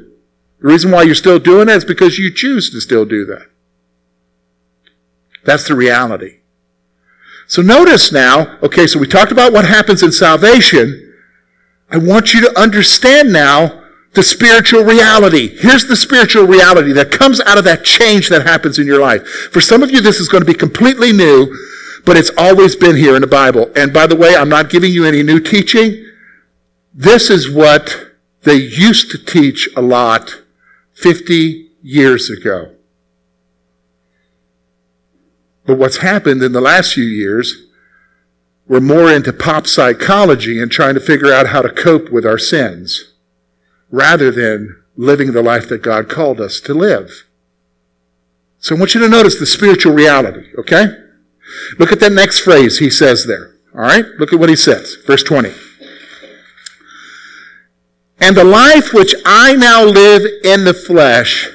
The 0.61 0.67
reason 0.67 0.91
why 0.91 1.03
you're 1.03 1.15
still 1.15 1.39
doing 1.39 1.67
it 1.67 1.75
is 1.75 1.85
because 1.85 2.17
you 2.17 2.33
choose 2.33 2.69
to 2.71 2.79
still 2.79 3.03
do 3.03 3.25
that. 3.25 3.47
That's 5.43 5.67
the 5.67 5.75
reality. 5.75 6.39
So 7.47 7.61
notice 7.61 8.11
now, 8.11 8.57
okay, 8.63 8.87
so 8.87 8.99
we 8.99 9.07
talked 9.07 9.31
about 9.31 9.53
what 9.53 9.65
happens 9.65 10.01
in 10.01 10.11
salvation. 10.11 11.13
I 11.89 11.97
want 11.97 12.33
you 12.33 12.41
to 12.41 12.59
understand 12.59 13.31
now 13.31 13.83
the 14.17 14.23
spiritual 14.23 14.83
reality. 14.83 15.55
Here's 15.59 15.85
the 15.85 15.95
spiritual 15.95 16.47
reality 16.47 16.91
that 16.93 17.11
comes 17.11 17.39
out 17.41 17.59
of 17.59 17.65
that 17.65 17.85
change 17.85 18.29
that 18.29 18.47
happens 18.47 18.79
in 18.79 18.87
your 18.87 18.99
life. 18.99 19.27
For 19.51 19.61
some 19.61 19.83
of 19.83 19.91
you, 19.91 20.01
this 20.01 20.19
is 20.19 20.27
going 20.27 20.41
to 20.41 20.51
be 20.51 20.57
completely 20.57 21.13
new, 21.13 21.55
but 22.03 22.17
it's 22.17 22.31
always 22.35 22.75
been 22.75 22.95
here 22.95 23.13
in 23.13 23.21
the 23.21 23.27
Bible. 23.27 23.71
And 23.75 23.93
by 23.93 24.07
the 24.07 24.15
way, 24.15 24.35
I'm 24.35 24.49
not 24.49 24.71
giving 24.71 24.91
you 24.91 25.05
any 25.05 25.21
new 25.21 25.39
teaching. 25.39 26.03
This 26.95 27.29
is 27.29 27.47
what 27.47 27.95
they 28.41 28.55
used 28.55 29.11
to 29.11 29.23
teach 29.23 29.69
a 29.77 29.83
lot 29.83 30.41
50 30.93 31.69
years 31.83 32.31
ago. 32.31 32.71
But 35.67 35.77
what's 35.77 35.97
happened 35.97 36.41
in 36.41 36.53
the 36.53 36.61
last 36.61 36.93
few 36.93 37.03
years, 37.03 37.67
we're 38.67 38.79
more 38.79 39.11
into 39.11 39.31
pop 39.31 39.67
psychology 39.67 40.59
and 40.59 40.71
trying 40.71 40.95
to 40.95 40.99
figure 40.99 41.31
out 41.31 41.49
how 41.49 41.61
to 41.61 41.69
cope 41.69 42.11
with 42.11 42.25
our 42.25 42.39
sins 42.39 43.13
rather 43.89 44.31
than 44.31 44.83
living 44.95 45.31
the 45.31 45.43
life 45.43 45.69
that 45.69 45.81
God 45.81 46.09
called 46.09 46.41
us 46.41 46.59
to 46.61 46.73
live. 46.73 47.25
So 48.59 48.75
I 48.75 48.79
want 48.79 48.95
you 48.95 49.01
to 49.01 49.09
notice 49.09 49.39
the 49.39 49.45
spiritual 49.45 49.93
reality, 49.93 50.49
okay? 50.57 50.87
Look 51.77 51.91
at 51.91 51.99
that 51.99 52.11
next 52.11 52.39
phrase 52.39 52.79
he 52.79 52.89
says 52.89 53.25
there. 53.25 53.55
All 53.73 53.81
right? 53.81 54.05
Look 54.17 54.33
at 54.33 54.39
what 54.39 54.49
he 54.49 54.55
says. 54.55 54.95
Verse 55.05 55.23
20. 55.23 55.53
And 58.19 58.35
the 58.35 58.43
life 58.43 58.93
which 58.93 59.13
I 59.25 59.55
now 59.55 59.83
live 59.83 60.23
in 60.43 60.63
the 60.63 60.73
flesh, 60.73 61.49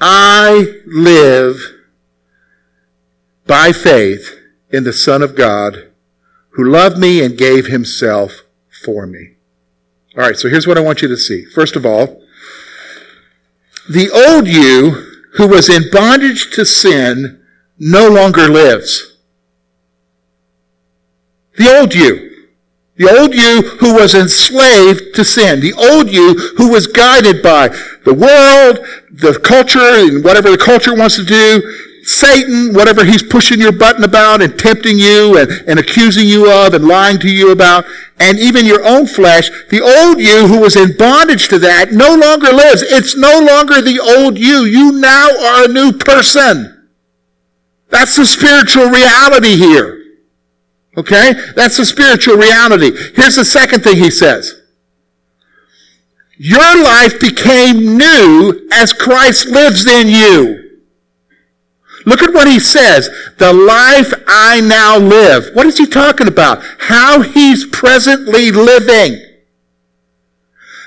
I 0.00 0.80
live 0.86 1.56
by 3.46 3.72
faith 3.72 4.38
in 4.70 4.84
the 4.84 4.92
Son 4.92 5.20
of 5.20 5.34
God 5.34 5.90
who 6.50 6.64
loved 6.64 6.98
me 6.98 7.22
and 7.24 7.36
gave 7.36 7.66
himself 7.66 8.44
for 8.84 9.06
me. 9.06 9.36
All 10.16 10.22
right, 10.22 10.36
so 10.36 10.48
here's 10.48 10.66
what 10.66 10.76
I 10.76 10.82
want 10.82 11.00
you 11.00 11.08
to 11.08 11.16
see. 11.16 11.44
First 11.44 11.74
of 11.74 11.86
all, 11.86 12.22
the 13.88 14.10
old 14.10 14.46
you 14.46 14.90
who 15.34 15.48
was 15.48 15.70
in 15.70 15.90
bondage 15.90 16.50
to 16.54 16.66
sin 16.66 17.42
no 17.78 18.08
longer 18.08 18.48
lives. 18.48 19.16
The 21.56 21.74
old 21.78 21.94
you. 21.94 22.30
The 22.96 23.08
old 23.18 23.34
you 23.34 23.62
who 23.78 23.94
was 23.94 24.14
enslaved 24.14 25.14
to 25.14 25.24
sin. 25.24 25.60
The 25.60 25.72
old 25.72 26.10
you 26.10 26.34
who 26.58 26.70
was 26.70 26.86
guided 26.86 27.42
by 27.42 27.68
the 28.04 28.12
world, 28.12 28.86
the 29.10 29.40
culture, 29.42 29.80
and 29.80 30.22
whatever 30.22 30.50
the 30.50 30.58
culture 30.58 30.94
wants 30.94 31.16
to 31.16 31.24
do, 31.24 31.91
Satan, 32.04 32.74
whatever 32.74 33.04
he's 33.04 33.22
pushing 33.22 33.60
your 33.60 33.72
button 33.72 34.02
about 34.02 34.42
and 34.42 34.58
tempting 34.58 34.98
you 34.98 35.38
and, 35.38 35.50
and 35.68 35.78
accusing 35.78 36.26
you 36.26 36.50
of 36.50 36.74
and 36.74 36.86
lying 36.86 37.18
to 37.20 37.30
you 37.30 37.52
about, 37.52 37.84
and 38.18 38.38
even 38.40 38.66
your 38.66 38.84
own 38.84 39.06
flesh, 39.06 39.50
the 39.70 39.80
old 39.80 40.20
you 40.20 40.48
who 40.48 40.60
was 40.60 40.76
in 40.76 40.96
bondage 40.96 41.48
to 41.48 41.58
that 41.60 41.92
no 41.92 42.14
longer 42.14 42.52
lives. 42.52 42.82
It's 42.82 43.16
no 43.16 43.38
longer 43.38 43.80
the 43.80 44.00
old 44.00 44.36
you. 44.36 44.64
You 44.64 44.92
now 44.92 45.28
are 45.30 45.64
a 45.64 45.68
new 45.68 45.92
person. 45.92 46.90
That's 47.90 48.16
the 48.16 48.26
spiritual 48.26 48.86
reality 48.86 49.56
here. 49.56 50.02
Okay? 50.96 51.34
That's 51.54 51.76
the 51.76 51.84
spiritual 51.84 52.36
reality. 52.36 52.90
Here's 53.14 53.36
the 53.36 53.44
second 53.44 53.84
thing 53.84 53.96
he 53.96 54.10
says. 54.10 54.60
Your 56.36 56.82
life 56.82 57.20
became 57.20 57.96
new 57.96 58.68
as 58.72 58.92
Christ 58.92 59.46
lives 59.46 59.86
in 59.86 60.08
you. 60.08 60.71
Look 62.04 62.22
at 62.22 62.32
what 62.32 62.48
he 62.48 62.58
says. 62.58 63.08
The 63.38 63.52
life 63.52 64.12
I 64.26 64.60
now 64.60 64.98
live. 64.98 65.54
What 65.54 65.66
is 65.66 65.78
he 65.78 65.86
talking 65.86 66.28
about? 66.28 66.62
How 66.78 67.22
he's 67.22 67.66
presently 67.66 68.50
living. 68.50 69.20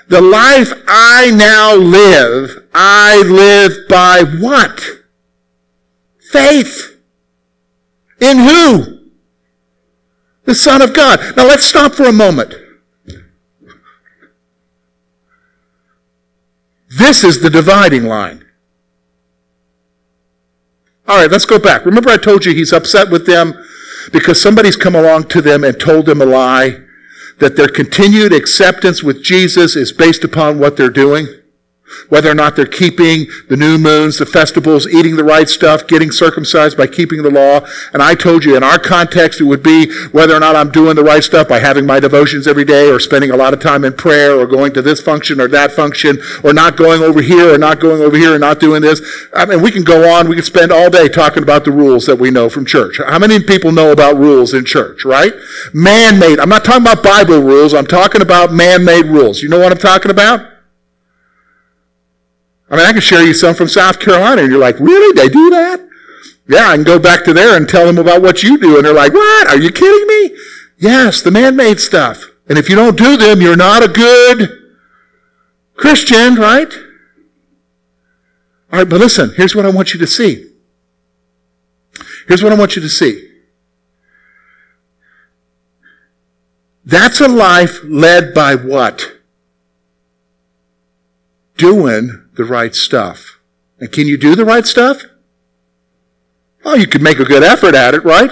The 0.08 0.22
life 0.22 0.72
I 0.88 1.32
now 1.32 1.76
live, 1.76 2.68
I 2.74 3.24
live 3.24 3.88
by 3.90 4.24
what? 4.40 4.82
Faith. 6.20 7.00
In 8.22 8.38
who? 8.38 9.10
The 10.44 10.56
Son 10.56 10.82
of 10.82 10.94
God. 10.94 11.20
Now 11.36 11.48
let's 11.48 11.66
stop 11.66 11.94
for 11.94 12.06
a 12.06 12.14
moment. 12.14 12.54
This 16.90 17.24
is 17.24 17.42
the 17.42 17.50
dividing 17.50 18.06
line. 18.06 18.45
All 21.08 21.20
right, 21.20 21.30
let's 21.30 21.46
go 21.46 21.60
back. 21.60 21.86
Remember, 21.86 22.10
I 22.10 22.18
told 22.18 22.46
you 22.46 22.54
he's 22.54 22.74
upset 22.74 23.10
with 23.10 23.26
them 23.26 23.54
because 24.12 24.42
somebody's 24.42 24.76
come 24.76 24.96
along 24.96 25.28
to 25.30 25.42
them 25.42 25.64
and 25.64 25.80
told 25.80 26.06
them 26.06 26.22
a 26.22 26.26
lie 26.26 26.82
that 27.40 27.56
their 27.56 27.68
continued 27.68 28.34
acceptance 28.34 29.04
with 29.04 29.24
Jesus 29.24 29.76
is 29.76 29.92
based 29.92 30.24
upon 30.24 30.58
what 30.58 30.78
they're 30.78 30.90
doing 30.90 31.28
whether 32.10 32.30
or 32.30 32.36
not 32.36 32.56
they're 32.56 32.66
keeping 32.66 33.28
the 33.50 33.58
new 33.58 33.78
moons, 33.78 34.18
the 34.18 34.26
festivals, 34.26 34.88
eating 34.88 35.16
the 35.16 35.24
right 35.24 35.48
stuff, 35.50 35.88
getting 35.88 36.12
circumcised 36.12 36.78
by 36.78 36.88
keeping 36.88 37.24
the 37.24 37.30
law. 37.30 37.66
And 37.94 38.02
I 38.02 38.16
told 38.16 38.44
you 38.44 38.56
in 38.56 38.64
our 38.64 38.80
context, 38.80 39.42
it 39.42 39.46
would 39.46 39.64
be 39.64 39.92
whether 40.10 40.36
or 40.36 40.40
not 40.40 40.56
I'm 40.56 40.72
doing 40.72 40.96
the 40.96 41.04
right 41.04 41.24
stuff 41.24 41.48
by 41.48 41.60
having 41.60 41.86
my 41.86 42.00
devotions 42.00 42.48
every 42.48 42.66
day 42.66 42.90
or 42.90 43.00
spending 43.00 43.32
a 43.32 43.36
lot 43.36 43.54
of 43.54 43.60
time 43.60 43.84
in 43.86 43.94
prayer 43.94 44.38
or 44.38 44.46
going 44.46 44.74
to 44.74 44.82
this 44.82 45.02
function 45.02 45.40
or 45.40 45.48
that 45.50 45.72
function 45.72 46.18
or 46.44 46.54
not 46.54 46.78
going 46.78 47.02
over 47.02 47.22
here 47.22 47.54
or 47.54 47.58
not 47.58 47.80
going 47.80 48.02
over 48.02 48.18
here 48.18 48.32
and 48.34 48.42
not 48.42 48.60
doing 48.60 48.82
this. 48.82 49.02
I 49.34 49.46
mean, 49.46 49.62
we 49.62 49.72
can 49.72 49.84
go 49.84 50.12
on. 50.14 50.28
We 50.28 50.36
can 50.36 50.46
spend 50.46 50.72
all 50.72 50.90
day 50.90 51.08
talking 51.08 51.44
about 51.44 51.66
the 51.66 51.72
rules 51.72 52.06
that 52.06 52.18
we 52.18 52.32
know 52.32 52.50
from 52.50 52.66
church. 52.66 52.98
How 52.98 53.20
many 53.20 53.40
people 53.40 53.72
know 53.72 53.92
about 53.92 54.18
rules 54.18 54.54
in 54.54 54.66
church, 54.66 55.06
right? 55.06 55.34
Man-made. 55.74 56.40
I'm 56.40 56.50
not 56.50 56.66
talking 56.66 56.82
about 56.82 57.04
Bible 57.04 57.42
rules. 57.42 57.74
I'm 57.74 57.88
talking 57.88 58.22
about 58.22 58.52
man-made 58.52 59.06
rules. 59.06 59.42
You 59.42 59.50
know 59.50 59.60
what 59.60 59.72
I'm 59.72 59.78
talking 59.78 60.12
about? 60.12 60.55
I 62.76 62.78
mean, 62.78 62.88
I 62.88 62.92
can 62.92 63.02
share 63.02 63.26
you 63.26 63.34
some 63.34 63.56
from 63.56 63.70
South 63.70 64.02
Carolina, 64.02 64.42
and 64.42 64.52
you're 64.52 64.60
like, 64.60 64.78
really? 64.82 65.16
They 65.16 65.30
do 65.30 65.50
that? 65.52 65.88
Yeah, 66.46 66.68
I 66.68 66.76
can 66.76 66.84
go 66.84 67.00
back 67.00 67.24
to 67.24 67.32
there 67.34 67.56
and 67.56 67.70
tell 67.70 67.86
them 67.86 67.98
about 67.98 68.22
what 68.22 68.44
you 68.44 68.58
do, 68.58 68.76
and 68.76 68.86
they're 68.86 68.94
like, 68.94 69.14
what? 69.14 69.48
Are 69.48 69.58
you 69.58 69.72
kidding 69.72 70.06
me? 70.06 70.38
Yes, 70.78 71.22
the 71.22 71.32
man-made 71.32 71.80
stuff. 71.80 72.26
And 72.50 72.58
if 72.58 72.68
you 72.68 72.76
don't 72.76 72.98
do 72.98 73.16
them, 73.16 73.42
you're 73.42 73.56
not 73.56 73.82
a 73.82 73.88
good 73.88 74.74
Christian, 75.76 76.36
right? 76.36 76.72
All 78.74 78.80
right, 78.80 78.90
but 78.90 79.00
listen, 79.00 79.34
here's 79.38 79.56
what 79.56 79.66
I 79.66 79.70
want 79.70 79.94
you 79.94 80.00
to 80.02 80.08
see. 80.08 80.52
Here's 82.28 82.44
what 82.44 82.52
I 82.52 82.58
want 82.58 82.76
you 82.76 82.82
to 82.82 82.90
see. 82.90 83.32
That's 86.84 87.22
a 87.22 87.30
life 87.30 87.80
led 87.86 88.34
by 88.34 88.56
what? 88.56 89.14
Doing 91.56 92.25
the 92.36 92.46
right 92.46 92.76
stuff. 92.76 93.40
And 93.80 93.92
can 93.92 94.08
you 94.08 94.18
do 94.18 94.36
the 94.36 94.46
right 94.46 94.66
stuff? 94.66 95.04
Oh, 96.64 96.76
you 96.76 96.88
can 96.88 97.04
make 97.04 97.20
a 97.20 97.26
good 97.26 97.44
effort 97.44 97.76
at 97.76 97.94
it, 97.94 98.04
right? 98.04 98.32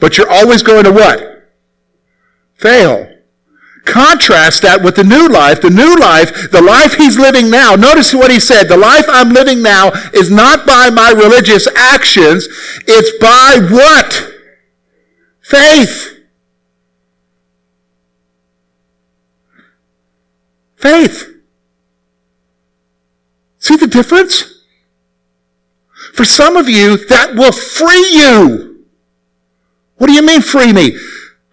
But 0.00 0.16
you're 0.16 0.30
always 0.30 0.62
going 0.62 0.84
to 0.84 0.92
what? 0.92 1.48
Fail. 2.54 3.14
Contrast 3.84 4.62
that 4.62 4.82
with 4.82 4.96
the 4.96 5.04
new 5.04 5.28
life. 5.28 5.62
The 5.62 5.70
new 5.70 5.96
life, 5.96 6.50
the 6.50 6.60
life 6.62 6.94
he's 6.94 7.18
living 7.18 7.50
now. 7.50 7.74
Notice 7.74 8.14
what 8.14 8.30
he 8.30 8.38
said. 8.38 8.68
The 8.68 8.76
life 8.76 9.06
I'm 9.08 9.30
living 9.30 9.62
now 9.62 9.90
is 10.12 10.30
not 10.30 10.66
by 10.66 10.90
my 10.90 11.10
religious 11.10 11.66
actions. 11.74 12.46
It's 12.86 13.18
by 13.18 13.58
what? 13.70 14.34
Faith. 15.40 16.20
Faith. 20.76 21.37
See 23.68 23.76
the 23.76 23.86
difference? 23.86 24.64
For 26.14 26.24
some 26.24 26.56
of 26.56 26.70
you, 26.70 26.96
that 27.08 27.34
will 27.34 27.52
free 27.52 28.08
you. 28.12 28.86
What 29.98 30.06
do 30.06 30.14
you 30.14 30.22
mean 30.22 30.40
free 30.40 30.72
me? 30.72 30.96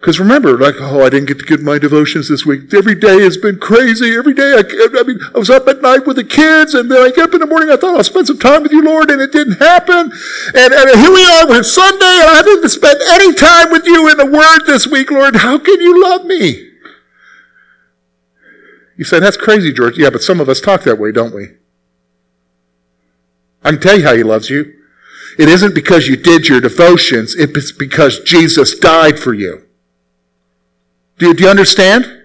Because 0.00 0.18
remember, 0.18 0.56
like, 0.56 0.76
oh, 0.78 1.04
I 1.04 1.10
didn't 1.10 1.28
get 1.28 1.40
to 1.40 1.44
get 1.44 1.60
my 1.60 1.78
devotions 1.78 2.30
this 2.30 2.46
week. 2.46 2.72
Every 2.72 2.94
day 2.94 3.20
has 3.20 3.36
been 3.36 3.58
crazy. 3.58 4.16
Every 4.16 4.32
day, 4.32 4.54
I, 4.54 4.62
I 4.98 5.02
mean, 5.02 5.18
I 5.34 5.38
was 5.38 5.50
up 5.50 5.68
at 5.68 5.82
night 5.82 6.06
with 6.06 6.16
the 6.16 6.24
kids, 6.24 6.72
and 6.72 6.90
then 6.90 7.02
I 7.02 7.10
get 7.10 7.28
up 7.28 7.34
in 7.34 7.40
the 7.40 7.46
morning. 7.46 7.68
I 7.68 7.76
thought 7.76 7.94
I'll 7.94 8.02
spend 8.02 8.28
some 8.28 8.38
time 8.38 8.62
with 8.62 8.72
you, 8.72 8.82
Lord, 8.82 9.10
and 9.10 9.20
it 9.20 9.30
didn't 9.30 9.58
happen. 9.58 10.10
And, 10.54 10.72
and 10.72 10.98
here 10.98 11.12
we 11.12 11.22
are. 11.22 11.46
We're 11.46 11.62
Sunday, 11.64 12.00
and 12.00 12.30
I 12.30 12.36
haven't 12.36 12.66
spent 12.70 12.98
any 13.10 13.34
time 13.34 13.70
with 13.70 13.84
you 13.84 14.10
in 14.10 14.16
the 14.16 14.24
Word 14.24 14.64
this 14.64 14.86
week, 14.86 15.10
Lord. 15.10 15.36
How 15.36 15.58
can 15.58 15.82
you 15.82 16.02
love 16.02 16.24
me? 16.24 16.70
You 18.96 19.04
say 19.04 19.20
that's 19.20 19.36
crazy, 19.36 19.70
George. 19.70 19.98
Yeah, 19.98 20.08
but 20.08 20.22
some 20.22 20.40
of 20.40 20.48
us 20.48 20.62
talk 20.62 20.84
that 20.84 20.98
way, 20.98 21.12
don't 21.12 21.34
we? 21.34 21.48
I 23.62 23.70
can 23.70 23.80
tell 23.80 23.98
you 23.98 24.04
how 24.04 24.14
He 24.14 24.22
loves 24.22 24.50
you. 24.50 24.74
It 25.38 25.48
isn't 25.48 25.74
because 25.74 26.08
you 26.08 26.16
did 26.16 26.48
your 26.48 26.60
devotions. 26.60 27.34
It's 27.34 27.72
because 27.72 28.20
Jesus 28.20 28.78
died 28.78 29.18
for 29.18 29.34
you. 29.34 29.66
Do, 31.18 31.32
do 31.34 31.44
you 31.44 31.50
understand? 31.50 32.16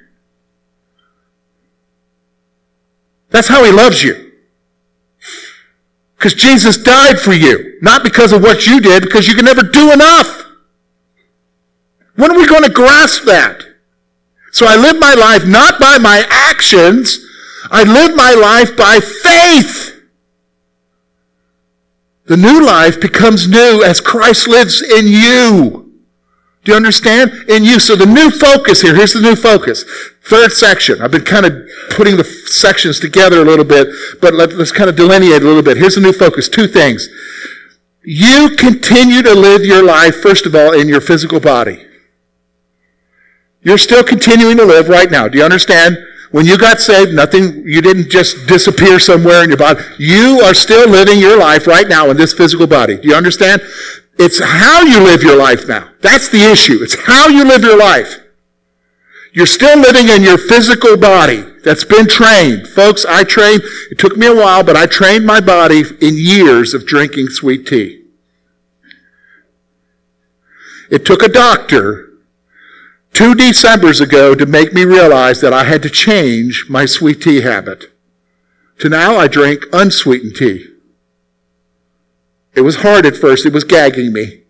That's 3.30 3.48
how 3.48 3.64
he 3.64 3.72
loves 3.72 4.04
you. 4.04 4.32
Because 6.18 6.34
Jesus 6.36 6.78
died 6.78 7.20
for 7.20 7.34
you, 7.34 7.80
not 7.82 8.04
because 8.04 8.32
of 8.32 8.44
what 8.44 8.68
you 8.68 8.80
did, 8.80 9.04
because 9.04 9.28
you 9.28 9.34
can 9.34 9.46
never 9.46 9.64
do 9.64 9.92
enough. 9.92 10.46
When 12.16 12.30
are 12.30 12.38
we 12.38 12.46
going 12.46 12.64
to 12.64 12.70
grasp 12.70 13.24
that? 13.24 13.64
So 14.52 14.68
I 14.68 14.76
live 14.76 15.00
my 15.00 15.14
life 15.14 15.48
not 15.48 15.80
by 15.80 15.98
my 15.98 16.24
actions, 16.30 17.26
I 17.72 17.84
live 17.84 18.16
my 18.16 18.34
life 18.34 18.76
by 18.78 19.00
faith. 19.00 19.91
The 22.32 22.38
new 22.38 22.66
life 22.66 23.02
becomes 23.02 23.50
new 23.50 23.84
as 23.84 24.00
Christ 24.00 24.48
lives 24.48 24.82
in 24.82 25.06
you. 25.06 25.92
Do 26.64 26.72
you 26.72 26.78
understand? 26.78 27.34
In 27.50 27.66
you. 27.66 27.78
So 27.78 27.98
the 27.98 28.06
new 28.06 28.32
focus 28.32 28.80
here, 28.80 28.96
here's 28.96 29.12
the 29.12 29.20
new 29.20 29.36
focus. 29.36 29.84
Third 30.24 30.54
section. 30.54 31.02
I've 31.02 31.12
been 31.12 31.26
kind 31.26 31.46
of 31.46 31.52
putting 31.90 32.16
the 32.16 32.24
sections 32.24 33.02
together 33.02 33.42
a 33.42 33.44
little 33.44 33.66
bit, 33.66 33.90
but 34.22 34.34
let, 34.34 34.54
us 34.54 34.72
kind 34.72 34.90
of 34.90 34.96
delineate 34.96 35.42
a 35.42 35.46
little 35.46 35.62
bit. 35.62 35.76
Here's 35.76 35.96
the 35.96 36.02
new 36.02 36.14
focus. 36.14 36.48
Two 36.48 36.68
things. 36.68 37.10
You 38.06 38.56
continue 38.58 39.22
to 39.24 39.36
live 39.36 39.66
your 39.66 39.84
life, 39.84 40.22
first 40.22 40.46
of 40.46 40.56
all, 40.56 40.72
in 40.72 40.88
your 40.88 41.02
physical 41.02 41.42
body. 41.42 41.86
You're 43.62 43.78
still 43.78 44.06
continuing 44.06 44.56
to 44.56 44.64
live 44.64 44.88
right 44.88 45.12
now. 45.12 45.28
Do 45.28 45.38
you 45.38 45.44
understand? 45.44 45.98
When 46.32 46.46
you 46.46 46.58
got 46.58 46.80
saved, 46.80 47.14
nothing, 47.14 47.64
you 47.68 47.82
didn't 47.82 48.10
just 48.10 48.48
disappear 48.48 49.00
somewhere 49.00 49.44
in 49.44 49.50
your 49.50 49.58
body. 49.58 49.84
You 50.00 50.42
are 50.44 50.54
still 50.54 50.90
living 50.90 51.20
your 51.20 51.38
life 51.38 51.68
right 51.68 51.88
now 51.88 52.10
in 52.10 52.18
this 52.18 52.34
physical 52.34 52.68
body. 52.68 52.98
Do 52.98 53.10
you 53.10 53.16
understand? 53.16 53.62
It's 54.18 54.40
how 54.42 54.84
you 54.84 55.02
live 55.04 55.24
your 55.24 55.36
life 55.36 55.68
now. 55.68 55.90
That's 56.02 56.30
the 56.30 56.50
issue. 56.52 56.80
It's 56.82 56.96
how 57.06 57.28
you 57.28 57.44
live 57.44 57.64
your 57.64 57.78
life. 57.78 58.18
You're 59.34 59.46
still 59.46 59.78
living 59.80 60.10
in 60.10 60.24
your 60.24 60.38
physical 60.38 60.98
body 60.98 61.44
that's 61.64 61.84
been 61.84 62.08
trained. 62.08 62.68
Folks, 62.68 63.06
I 63.06 63.24
trained, 63.24 63.62
it 63.90 63.98
took 63.98 64.18
me 64.18 64.28
a 64.28 64.36
while, 64.36 64.64
but 64.64 64.76
I 64.76 64.86
trained 64.86 65.26
my 65.26 65.42
body 65.42 65.84
in 66.02 66.18
years 66.18 66.74
of 66.74 66.86
drinking 66.86 67.28
sweet 67.30 67.68
tea. 67.68 68.06
It 70.90 71.06
took 71.06 71.24
a 71.24 71.30
doctor 71.30 72.11
two 73.14 73.36
Decembers 73.36 74.02
ago 74.02 74.36
to 74.36 74.46
make 74.46 74.74
me 74.74 74.84
realize 74.84 75.42
that 75.42 75.54
I 75.54 75.64
had 75.64 75.82
to 75.84 75.90
change 75.90 76.66
my 76.70 76.86
sweet 76.86 77.22
tea 77.22 77.42
habit. 77.42 77.86
To 78.80 78.90
now 78.90 79.18
I 79.18 79.28
drink 79.28 79.66
unsweetened 79.72 80.36
tea. 80.36 80.68
It 82.54 82.62
was 82.62 82.78
hard 82.78 83.06
at 83.06 83.16
first. 83.16 83.46
It 83.46 83.54
was 83.54 83.64
gagging 83.64 84.12
me. 84.12 84.42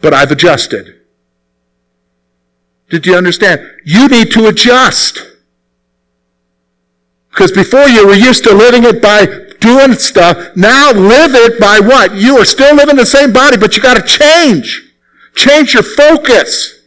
But 0.00 0.14
I've 0.14 0.30
adjusted. 0.30 1.00
Did 2.88 3.06
you 3.06 3.14
understand? 3.14 3.66
You 3.84 4.08
need 4.08 4.32
to 4.32 4.46
adjust. 4.46 5.20
Because 7.30 7.52
before 7.52 7.88
you 7.88 8.06
were 8.06 8.14
used 8.14 8.44
to 8.44 8.54
living 8.54 8.84
it 8.84 9.00
by 9.00 9.26
doing 9.60 9.92
stuff. 9.94 10.56
Now 10.56 10.90
live 10.92 11.34
it 11.34 11.60
by 11.60 11.78
what? 11.80 12.16
You 12.16 12.38
are 12.38 12.44
still 12.44 12.74
living 12.74 12.96
the 12.96 13.06
same 13.06 13.32
body, 13.32 13.56
but 13.56 13.76
you 13.76 13.82
got 13.82 13.94
to 13.94 14.02
change. 14.02 14.89
Change 15.40 15.74
your 15.74 15.82
focus. 15.82 16.82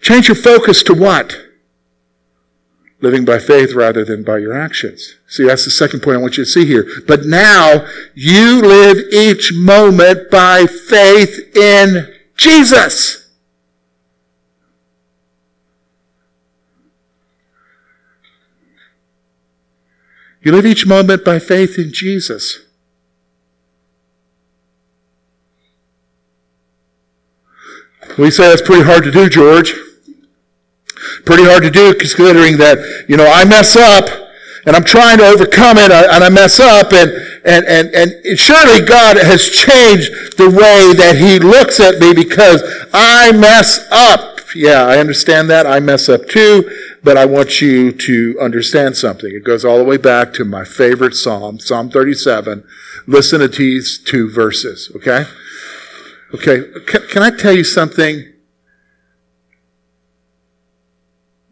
Change 0.00 0.28
your 0.28 0.36
focus 0.36 0.82
to 0.84 0.94
what? 0.94 1.48
living 3.00 3.24
by 3.24 3.38
faith 3.38 3.74
rather 3.74 4.04
than 4.04 4.24
by 4.24 4.38
your 4.38 4.56
actions. 4.56 5.16
See, 5.28 5.44
that's 5.44 5.64
the 5.64 5.70
second 5.70 6.00
point 6.00 6.16
I 6.16 6.20
want 6.20 6.36
you 6.36 6.44
to 6.44 6.50
see 6.50 6.66
here. 6.66 6.86
But 7.06 7.24
now 7.24 7.86
you 8.14 8.60
live 8.60 8.98
each 9.12 9.52
moment 9.54 10.30
by 10.30 10.66
faith 10.66 11.56
in 11.56 12.12
Jesus. 12.36 13.30
You 20.42 20.52
live 20.52 20.66
each 20.66 20.86
moment 20.86 21.24
by 21.24 21.38
faith 21.38 21.78
in 21.78 21.92
Jesus. 21.92 22.64
We 28.16 28.30
say 28.30 28.48
that's 28.48 28.62
pretty 28.62 28.84
hard 28.84 29.04
to 29.04 29.10
do, 29.10 29.28
George. 29.28 29.74
Pretty 31.24 31.44
hard 31.44 31.62
to 31.62 31.70
do 31.70 31.94
considering 31.94 32.56
that, 32.58 33.06
you 33.08 33.16
know, 33.16 33.26
I 33.26 33.44
mess 33.44 33.76
up 33.76 34.08
and 34.66 34.76
I'm 34.76 34.84
trying 34.84 35.18
to 35.18 35.26
overcome 35.26 35.78
it 35.78 35.90
uh, 35.90 36.08
and 36.10 36.24
I 36.24 36.28
mess 36.28 36.60
up 36.60 36.92
and, 36.92 37.10
and, 37.44 37.64
and, 37.66 37.94
and 37.94 38.38
surely 38.38 38.84
God 38.84 39.16
has 39.16 39.48
changed 39.48 40.36
the 40.36 40.50
way 40.50 40.94
that 40.94 41.16
he 41.16 41.38
looks 41.38 41.80
at 41.80 41.98
me 41.98 42.12
because 42.12 42.62
I 42.92 43.32
mess 43.32 43.86
up. 43.90 44.40
Yeah, 44.54 44.84
I 44.84 44.98
understand 44.98 45.50
that. 45.50 45.66
I 45.66 45.78
mess 45.80 46.08
up 46.08 46.28
too, 46.28 46.68
but 47.02 47.16
I 47.16 47.26
want 47.26 47.60
you 47.60 47.92
to 47.92 48.36
understand 48.40 48.96
something. 48.96 49.30
It 49.30 49.44
goes 49.44 49.64
all 49.64 49.78
the 49.78 49.84
way 49.84 49.98
back 49.98 50.32
to 50.34 50.44
my 50.44 50.64
favorite 50.64 51.14
Psalm, 51.14 51.58
Psalm 51.58 51.90
37. 51.90 52.64
Listen 53.06 53.40
to 53.40 53.48
these 53.48 53.98
two 53.98 54.30
verses, 54.30 54.90
okay? 54.96 55.24
Okay, 56.34 56.62
can, 56.86 57.02
can 57.08 57.22
I 57.22 57.30
tell 57.30 57.52
you 57.52 57.64
something? 57.64 58.32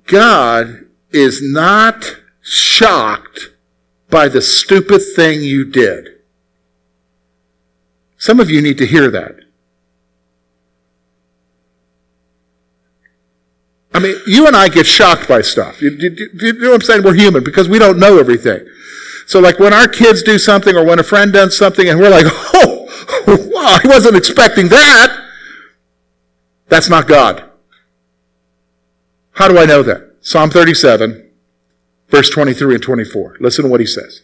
God 0.06 0.86
is 1.12 1.40
not 1.42 2.16
shocked 2.42 3.50
by 4.10 4.28
the 4.28 4.42
stupid 4.42 5.02
thing 5.14 5.42
you 5.42 5.64
did. 5.64 6.10
Some 8.18 8.40
of 8.40 8.50
you 8.50 8.62
need 8.62 8.78
to 8.78 8.86
hear 8.86 9.10
that. 9.10 9.36
I 13.92 13.98
mean, 13.98 14.16
you 14.26 14.46
and 14.46 14.54
I 14.54 14.68
get 14.68 14.86
shocked 14.86 15.26
by 15.26 15.40
stuff. 15.40 15.80
You, 15.80 15.90
you, 15.90 16.28
you, 16.34 16.52
know 16.52 16.68
what 16.68 16.74
I'm 16.74 16.80
saying? 16.82 17.02
We're 17.02 17.14
human 17.14 17.42
because 17.42 17.66
we 17.66 17.78
don't 17.78 17.98
know 17.98 18.18
everything. 18.18 18.66
So, 19.26 19.40
like 19.40 19.58
when 19.58 19.72
our 19.72 19.88
kids 19.88 20.22
do 20.22 20.38
something 20.38 20.76
or 20.76 20.84
when 20.84 20.98
a 20.98 21.02
friend 21.02 21.32
does 21.32 21.56
something 21.56 21.88
and 21.88 21.98
we're 21.98 22.10
like, 22.10 22.26
oh, 22.30 22.75
wow, 23.26 23.78
I 23.82 23.86
wasn't 23.86 24.16
expecting 24.16 24.68
that. 24.68 25.24
That's 26.68 26.88
not 26.88 27.06
God. 27.06 27.44
How 29.32 29.48
do 29.48 29.58
I 29.58 29.66
know 29.66 29.82
that? 29.82 30.16
Psalm 30.20 30.50
37, 30.50 31.30
verse 32.08 32.30
23 32.30 32.74
and 32.74 32.82
24. 32.82 33.36
Listen 33.40 33.64
to 33.64 33.70
what 33.70 33.80
he 33.80 33.86
says. 33.86 34.22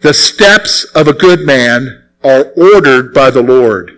The 0.00 0.14
steps 0.14 0.84
of 0.94 1.08
a 1.08 1.12
good 1.12 1.40
man 1.40 2.04
are 2.22 2.52
ordered 2.56 3.12
by 3.12 3.30
the 3.30 3.42
Lord. 3.42 3.90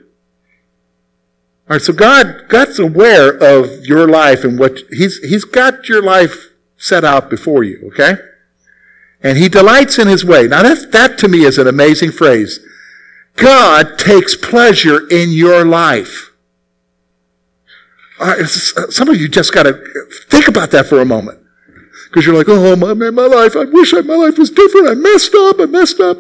All 1.68 1.74
right, 1.74 1.82
so 1.82 1.92
God, 1.92 2.48
God's 2.48 2.78
aware 2.78 3.30
of 3.36 3.84
your 3.84 4.08
life 4.08 4.42
and 4.42 4.58
what 4.58 4.78
He's 4.90 5.18
He's 5.18 5.44
got 5.44 5.86
your 5.86 6.02
life 6.02 6.52
set 6.78 7.04
out 7.04 7.28
before 7.28 7.62
you, 7.62 7.90
okay? 7.92 8.14
And 9.22 9.36
He 9.36 9.50
delights 9.50 9.98
in 9.98 10.08
His 10.08 10.24
way. 10.24 10.46
Now 10.46 10.62
that, 10.62 10.92
that 10.92 11.18
to 11.18 11.28
me 11.28 11.44
is 11.44 11.58
an 11.58 11.66
amazing 11.66 12.12
phrase. 12.12 12.58
God 13.38 13.98
takes 13.98 14.36
pleasure 14.36 15.06
in 15.08 15.30
your 15.30 15.64
life. 15.64 16.32
Some 18.90 19.08
of 19.08 19.20
you 19.20 19.28
just 19.28 19.54
got 19.54 19.62
to 19.62 19.80
think 20.28 20.48
about 20.48 20.72
that 20.72 20.86
for 20.86 21.00
a 21.00 21.04
moment. 21.04 21.38
Because 22.06 22.26
you're 22.26 22.34
like, 22.34 22.48
oh, 22.48 22.74
my, 22.74 22.94
my 22.94 23.26
life, 23.26 23.54
I 23.54 23.64
wish 23.64 23.92
my 23.92 24.00
life 24.00 24.38
was 24.38 24.50
different. 24.50 24.88
I 24.88 24.94
messed 24.94 25.34
up, 25.34 25.60
I 25.60 25.66
messed 25.66 26.00
up. 26.00 26.18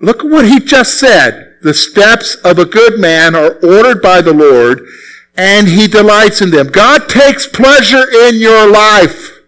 Look 0.00 0.24
at 0.24 0.30
what 0.30 0.46
he 0.48 0.58
just 0.58 0.98
said. 0.98 1.56
The 1.62 1.74
steps 1.74 2.36
of 2.44 2.58
a 2.58 2.64
good 2.64 2.98
man 2.98 3.36
are 3.36 3.52
ordered 3.64 4.02
by 4.02 4.20
the 4.20 4.32
Lord, 4.32 4.88
and 5.36 5.68
he 5.68 5.86
delights 5.86 6.40
in 6.40 6.50
them. 6.50 6.68
God 6.68 7.08
takes 7.08 7.46
pleasure 7.46 8.08
in 8.26 8.36
your 8.36 8.68
life. 8.68 9.38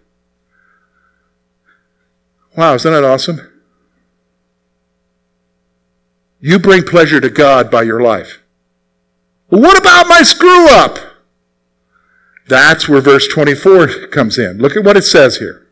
Wow, 2.55 2.75
isn't 2.75 2.91
that 2.91 3.03
awesome? 3.03 3.50
You 6.41 6.57
bring 6.57 6.83
pleasure 6.83 7.21
to 7.21 7.29
God 7.29 7.69
by 7.69 7.83
your 7.83 8.01
life. 8.01 8.41
what 9.47 9.77
about 9.77 10.07
my 10.07 10.23
screw 10.23 10.67
up? 10.69 10.97
That's 12.47 12.89
where 12.89 12.99
verse 12.99 13.27
24 13.27 14.07
comes 14.07 14.39
in. 14.39 14.57
Look 14.57 14.75
at 14.75 14.83
what 14.83 14.97
it 14.97 15.03
says 15.03 15.37
here. 15.37 15.67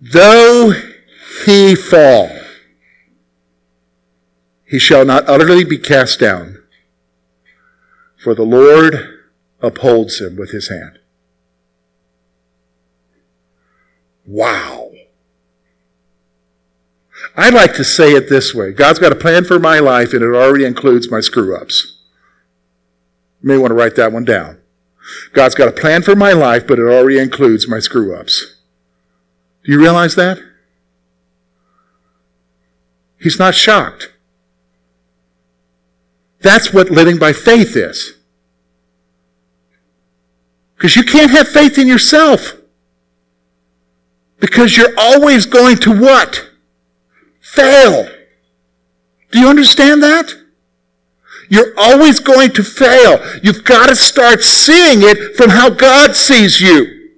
Though 0.00 0.72
he 1.44 1.74
fall, 1.74 2.30
he 4.64 4.78
shall 4.78 5.04
not 5.04 5.28
utterly 5.28 5.64
be 5.64 5.76
cast 5.76 6.18
down, 6.18 6.62
for 8.16 8.34
the 8.34 8.42
Lord 8.42 9.20
upholds 9.60 10.20
him 10.20 10.36
with 10.36 10.50
his 10.50 10.68
hand. 10.68 10.98
Wow. 14.26 14.81
I 17.36 17.50
like 17.50 17.74
to 17.74 17.84
say 17.84 18.12
it 18.12 18.28
this 18.28 18.54
way 18.54 18.72
God's 18.72 18.98
got 18.98 19.12
a 19.12 19.16
plan 19.16 19.44
for 19.44 19.58
my 19.58 19.78
life, 19.78 20.12
and 20.12 20.22
it 20.22 20.34
already 20.34 20.64
includes 20.64 21.10
my 21.10 21.20
screw 21.20 21.56
ups. 21.56 21.98
You 23.42 23.48
may 23.48 23.58
want 23.58 23.70
to 23.70 23.74
write 23.74 23.96
that 23.96 24.12
one 24.12 24.24
down. 24.24 24.58
God's 25.32 25.54
got 25.54 25.68
a 25.68 25.72
plan 25.72 26.02
for 26.02 26.14
my 26.14 26.32
life, 26.32 26.66
but 26.66 26.78
it 26.78 26.82
already 26.82 27.18
includes 27.18 27.68
my 27.68 27.80
screw 27.80 28.14
ups. 28.14 28.56
Do 29.64 29.72
you 29.72 29.78
realize 29.78 30.14
that? 30.14 30.38
He's 33.18 33.38
not 33.38 33.54
shocked. 33.54 34.12
That's 36.40 36.72
what 36.72 36.90
living 36.90 37.18
by 37.18 37.32
faith 37.32 37.76
is. 37.76 38.14
Because 40.74 40.96
you 40.96 41.04
can't 41.04 41.30
have 41.30 41.46
faith 41.46 41.78
in 41.78 41.86
yourself. 41.86 42.54
Because 44.40 44.76
you're 44.76 44.92
always 44.98 45.46
going 45.46 45.76
to 45.78 45.96
what? 45.96 46.50
Fail. 47.52 48.08
Do 49.30 49.38
you 49.38 49.48
understand 49.48 50.02
that? 50.02 50.34
You're 51.50 51.74
always 51.76 52.18
going 52.18 52.52
to 52.52 52.62
fail. 52.62 53.22
You've 53.42 53.62
got 53.62 53.90
to 53.90 53.94
start 53.94 54.42
seeing 54.42 55.02
it 55.02 55.36
from 55.36 55.50
how 55.50 55.68
God 55.68 56.16
sees 56.16 56.62
you. 56.62 57.10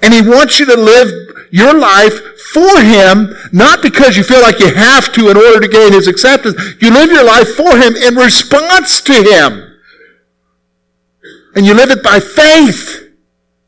And 0.00 0.14
He 0.14 0.20
wants 0.20 0.60
you 0.60 0.66
to 0.66 0.76
live 0.76 1.10
your 1.50 1.76
life 1.76 2.14
for 2.52 2.80
Him, 2.80 3.34
not 3.50 3.82
because 3.82 4.16
you 4.16 4.22
feel 4.22 4.42
like 4.42 4.60
you 4.60 4.72
have 4.72 5.12
to 5.14 5.28
in 5.28 5.36
order 5.36 5.58
to 5.58 5.66
gain 5.66 5.92
His 5.92 6.06
acceptance. 6.06 6.54
You 6.80 6.92
live 6.92 7.10
your 7.10 7.24
life 7.24 7.48
for 7.56 7.76
Him 7.76 7.96
in 7.96 8.14
response 8.14 9.00
to 9.00 9.12
Him. 9.12 9.76
And 11.56 11.66
you 11.66 11.74
live 11.74 11.90
it 11.90 12.04
by 12.04 12.20
faith. 12.20 13.05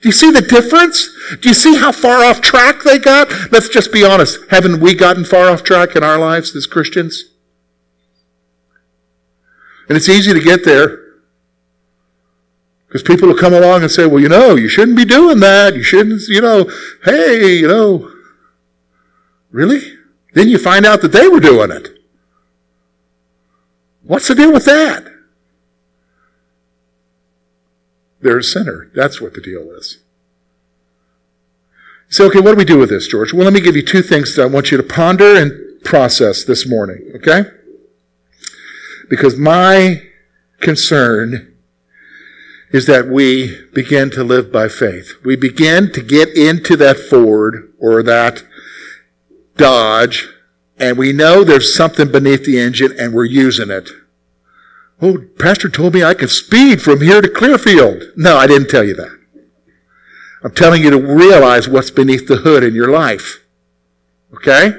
Do 0.00 0.08
you 0.08 0.12
see 0.12 0.30
the 0.30 0.42
difference? 0.42 1.08
Do 1.40 1.48
you 1.48 1.54
see 1.54 1.76
how 1.76 1.90
far 1.90 2.24
off 2.24 2.40
track 2.40 2.82
they 2.84 2.98
got? 2.98 3.28
Let's 3.50 3.68
just 3.68 3.92
be 3.92 4.04
honest. 4.04 4.38
Haven't 4.50 4.80
we 4.80 4.94
gotten 4.94 5.24
far 5.24 5.50
off 5.50 5.64
track 5.64 5.96
in 5.96 6.04
our 6.04 6.18
lives 6.18 6.54
as 6.54 6.66
Christians? 6.66 7.24
And 9.88 9.96
it's 9.96 10.08
easy 10.08 10.32
to 10.32 10.40
get 10.40 10.64
there. 10.64 11.04
Because 12.86 13.02
people 13.02 13.28
will 13.28 13.36
come 13.36 13.52
along 13.52 13.82
and 13.82 13.90
say, 13.90 14.06
well, 14.06 14.20
you 14.20 14.28
know, 14.28 14.54
you 14.54 14.68
shouldn't 14.68 14.96
be 14.96 15.04
doing 15.04 15.40
that. 15.40 15.74
You 15.74 15.82
shouldn't, 15.82 16.22
you 16.28 16.40
know, 16.40 16.70
hey, 17.04 17.56
you 17.56 17.68
know. 17.68 18.10
Really? 19.50 19.80
Then 20.34 20.48
you 20.48 20.58
find 20.58 20.86
out 20.86 21.02
that 21.02 21.12
they 21.12 21.28
were 21.28 21.40
doing 21.40 21.70
it. 21.70 21.88
What's 24.04 24.28
the 24.28 24.34
deal 24.34 24.52
with 24.52 24.64
that? 24.66 25.06
They're 28.20 28.38
a 28.38 28.42
sinner. 28.42 28.90
That's 28.94 29.20
what 29.20 29.34
the 29.34 29.40
deal 29.40 29.70
is. 29.72 29.98
You 32.08 32.14
say, 32.14 32.24
okay, 32.24 32.40
what 32.40 32.52
do 32.52 32.56
we 32.56 32.64
do 32.64 32.78
with 32.78 32.88
this, 32.88 33.06
George? 33.06 33.32
Well, 33.32 33.44
let 33.44 33.52
me 33.52 33.60
give 33.60 33.76
you 33.76 33.84
two 33.84 34.02
things 34.02 34.34
that 34.34 34.42
I 34.42 34.46
want 34.46 34.70
you 34.70 34.76
to 34.76 34.82
ponder 34.82 35.36
and 35.36 35.82
process 35.84 36.44
this 36.44 36.66
morning, 36.66 37.12
okay? 37.16 37.44
Because 39.08 39.36
my 39.36 40.02
concern 40.60 41.54
is 42.70 42.86
that 42.86 43.08
we 43.08 43.58
begin 43.72 44.10
to 44.10 44.24
live 44.24 44.52
by 44.52 44.68
faith. 44.68 45.14
We 45.24 45.36
begin 45.36 45.92
to 45.92 46.02
get 46.02 46.28
into 46.36 46.76
that 46.76 46.98
Ford 46.98 47.72
or 47.78 48.02
that 48.02 48.42
Dodge, 49.56 50.28
and 50.78 50.98
we 50.98 51.12
know 51.12 51.44
there's 51.44 51.74
something 51.74 52.12
beneath 52.12 52.44
the 52.44 52.58
engine 52.58 52.92
and 52.98 53.12
we're 53.12 53.24
using 53.24 53.70
it. 53.70 53.90
Oh, 55.00 55.18
Pastor 55.38 55.68
told 55.68 55.94
me 55.94 56.02
I 56.02 56.14
could 56.14 56.30
speed 56.30 56.82
from 56.82 57.00
here 57.00 57.20
to 57.20 57.28
Clearfield. 57.28 58.02
No, 58.16 58.36
I 58.36 58.46
didn't 58.46 58.68
tell 58.68 58.84
you 58.84 58.94
that. 58.94 59.16
I'm 60.42 60.52
telling 60.52 60.82
you 60.82 60.90
to 60.90 60.98
realize 60.98 61.68
what's 61.68 61.90
beneath 61.90 62.26
the 62.26 62.38
hood 62.38 62.64
in 62.64 62.74
your 62.74 62.88
life. 62.88 63.44
Okay? 64.34 64.72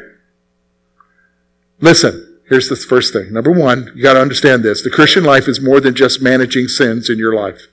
Listen, 1.80 2.40
here's 2.50 2.70
the 2.70 2.76
first 2.76 3.14
thing. 3.14 3.32
Number 3.32 3.52
one, 3.52 3.92
you 3.96 4.04
got 4.04 4.14
to 4.14 4.22
understand 4.22 4.64
this. 4.64 4.84
The 4.84 4.90
Christian 4.90 5.24
life 5.24 5.48
is 5.48 5.62
more 5.62 5.80
than 5.80 5.96
just 5.96 6.22
managing 6.22 6.68
sins 6.68 7.10
in 7.10 7.18
your 7.18 7.34
life. 7.34 7.68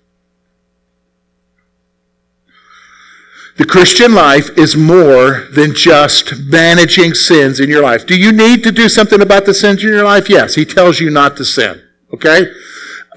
The 3.56 3.64
Christian 3.64 4.14
life 4.14 4.50
is 4.58 4.76
more 4.76 5.46
than 5.50 5.74
just 5.74 6.34
managing 6.38 7.14
sins 7.14 7.58
in 7.58 7.70
your 7.70 7.82
life. 7.82 8.04
Do 8.06 8.16
you 8.16 8.30
need 8.30 8.62
to 8.64 8.70
do 8.70 8.88
something 8.88 9.22
about 9.22 9.46
the 9.46 9.54
sins 9.54 9.82
in 9.82 9.88
your 9.88 10.04
life? 10.04 10.28
Yes. 10.28 10.54
He 10.54 10.64
tells 10.64 11.00
you 11.00 11.10
not 11.10 11.36
to 11.38 11.44
sin. 11.44 11.82
Okay? 12.12 12.50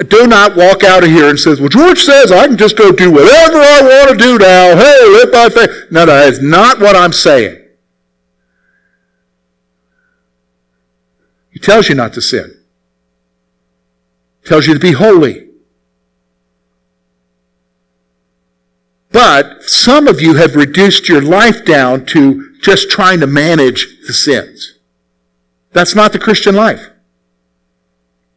Do 0.08 0.28
not 0.28 0.56
walk 0.56 0.84
out 0.84 1.04
of 1.04 1.10
here 1.10 1.30
and 1.30 1.40
says, 1.40 1.60
well, 1.60 1.70
George 1.70 2.00
says 2.00 2.32
I 2.32 2.48
can 2.48 2.58
just 2.58 2.78
go 2.78 2.92
do 2.92 3.12
whatever 3.12 3.58
I 3.58 3.82
want 3.82 4.10
to 4.12 4.18
do 4.18 4.38
now. 4.38 4.76
Hey, 4.76 5.06
live 5.10 5.32
by 5.32 5.50
faith. 5.50 5.92
No, 5.92 6.06
no, 6.06 6.16
that's 6.16 6.42
not 6.42 6.80
what 6.80 6.96
I'm 6.96 7.12
saying. 7.12 7.58
He 11.52 11.60
tells 11.60 11.90
you 11.90 11.96
not 11.96 12.14
to 12.14 12.22
sin. 12.22 12.62
He 14.44 14.48
tells 14.48 14.68
you 14.68 14.74
to 14.74 14.80
be 14.80 14.94
holy. 14.94 15.50
But 19.12 19.64
some 19.64 20.08
of 20.08 20.22
you 20.22 20.36
have 20.36 20.56
reduced 20.56 21.10
your 21.10 21.22
life 21.22 21.66
down 21.66 22.06
to 22.08 22.54
just 22.62 22.90
trying 22.90 23.20
to 23.20 23.28
manage 23.28 23.88
the 24.08 24.14
sins. 24.14 24.78
That's 25.74 25.96
not 25.96 26.14
the 26.14 26.20
Christian 26.20 26.56
life. 26.56 26.90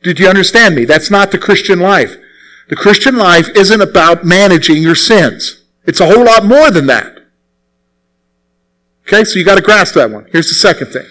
Did 0.03 0.19
you 0.19 0.29
understand 0.29 0.75
me? 0.75 0.85
That's 0.85 1.11
not 1.11 1.31
the 1.31 1.39
Christian 1.39 1.79
life. 1.81 2.17
The 2.69 2.77
Christian 2.77 3.17
life 3.17 3.49
isn't 3.55 3.81
about 3.81 4.25
managing 4.25 4.83
your 4.83 4.95
sins. 4.95 5.63
It's 5.85 6.01
a 6.01 6.07
whole 6.07 6.25
lot 6.25 6.45
more 6.45 6.71
than 6.71 6.87
that. 6.87 7.19
Okay, 9.07 9.25
so 9.25 9.39
you 9.39 9.45
got 9.45 9.57
to 9.57 9.63
grasp 9.63 9.95
that 9.95 10.11
one. 10.11 10.27
Here's 10.31 10.49
the 10.49 10.55
second 10.55 10.89
thing. 10.89 11.07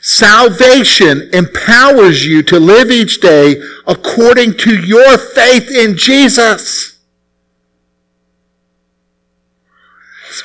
Salvation 0.00 1.28
empowers 1.32 2.24
you 2.24 2.42
to 2.44 2.60
live 2.60 2.90
each 2.90 3.20
day 3.20 3.60
according 3.86 4.56
to 4.58 4.74
your 4.74 5.18
faith 5.18 5.70
in 5.70 5.96
Jesus. 5.96 6.98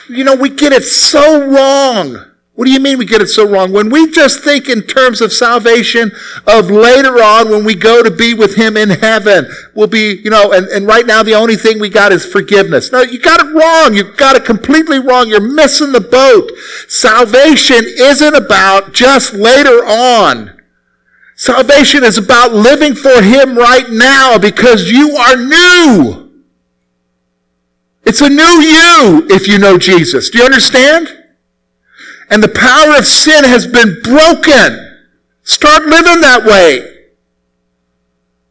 You 0.09 0.23
know, 0.23 0.35
we 0.35 0.49
get 0.49 0.73
it 0.73 0.83
so 0.83 1.47
wrong. 1.49 2.32
What 2.55 2.65
do 2.65 2.71
you 2.71 2.79
mean 2.79 2.99
we 2.99 3.05
get 3.05 3.21
it 3.21 3.29
so 3.29 3.49
wrong? 3.49 3.71
When 3.71 3.89
we 3.89 4.11
just 4.11 4.43
think 4.43 4.69
in 4.69 4.83
terms 4.83 5.21
of 5.21 5.33
salvation 5.33 6.11
of 6.45 6.69
later 6.69 7.15
on 7.15 7.49
when 7.49 7.65
we 7.65 7.73
go 7.73 8.03
to 8.03 8.11
be 8.11 8.35
with 8.35 8.55
Him 8.55 8.77
in 8.77 8.91
heaven, 8.91 9.47
we'll 9.73 9.87
be, 9.87 10.21
you 10.23 10.29
know, 10.29 10.51
and, 10.51 10.67
and 10.67 10.85
right 10.85 11.07
now 11.07 11.23
the 11.23 11.33
only 11.33 11.55
thing 11.55 11.79
we 11.79 11.89
got 11.89 12.11
is 12.11 12.23
forgiveness. 12.23 12.91
No, 12.91 13.01
you 13.01 13.19
got 13.19 13.39
it 13.43 13.51
wrong. 13.55 13.95
You 13.95 14.03
got 14.15 14.35
it 14.35 14.45
completely 14.45 14.99
wrong. 14.99 15.29
You're 15.29 15.41
missing 15.41 15.93
the 15.93 16.01
boat. 16.01 16.51
Salvation 16.87 17.83
isn't 17.85 18.35
about 18.35 18.93
just 18.93 19.33
later 19.33 19.83
on. 19.85 20.61
Salvation 21.35 22.03
is 22.03 22.19
about 22.19 22.53
living 22.53 22.93
for 22.93 23.23
Him 23.23 23.57
right 23.57 23.89
now 23.89 24.37
because 24.37 24.91
you 24.91 25.15
are 25.15 25.35
new. 25.35 26.43
It's 28.03 28.21
a 28.21 28.29
new 28.29 28.61
you 28.61 29.25
if 29.31 29.47
you 29.47 29.57
know 29.57 29.79
Jesus. 29.79 30.29
Do 30.29 30.37
you 30.37 30.45
understand? 30.45 31.22
And 32.33 32.41
the 32.41 32.49
power 32.49 32.97
of 32.97 33.05
sin 33.05 33.43
has 33.43 33.67
been 33.67 34.01
broken. 34.01 34.97
Start 35.43 35.83
living 35.83 36.21
that 36.21 36.43
way. 36.43 37.09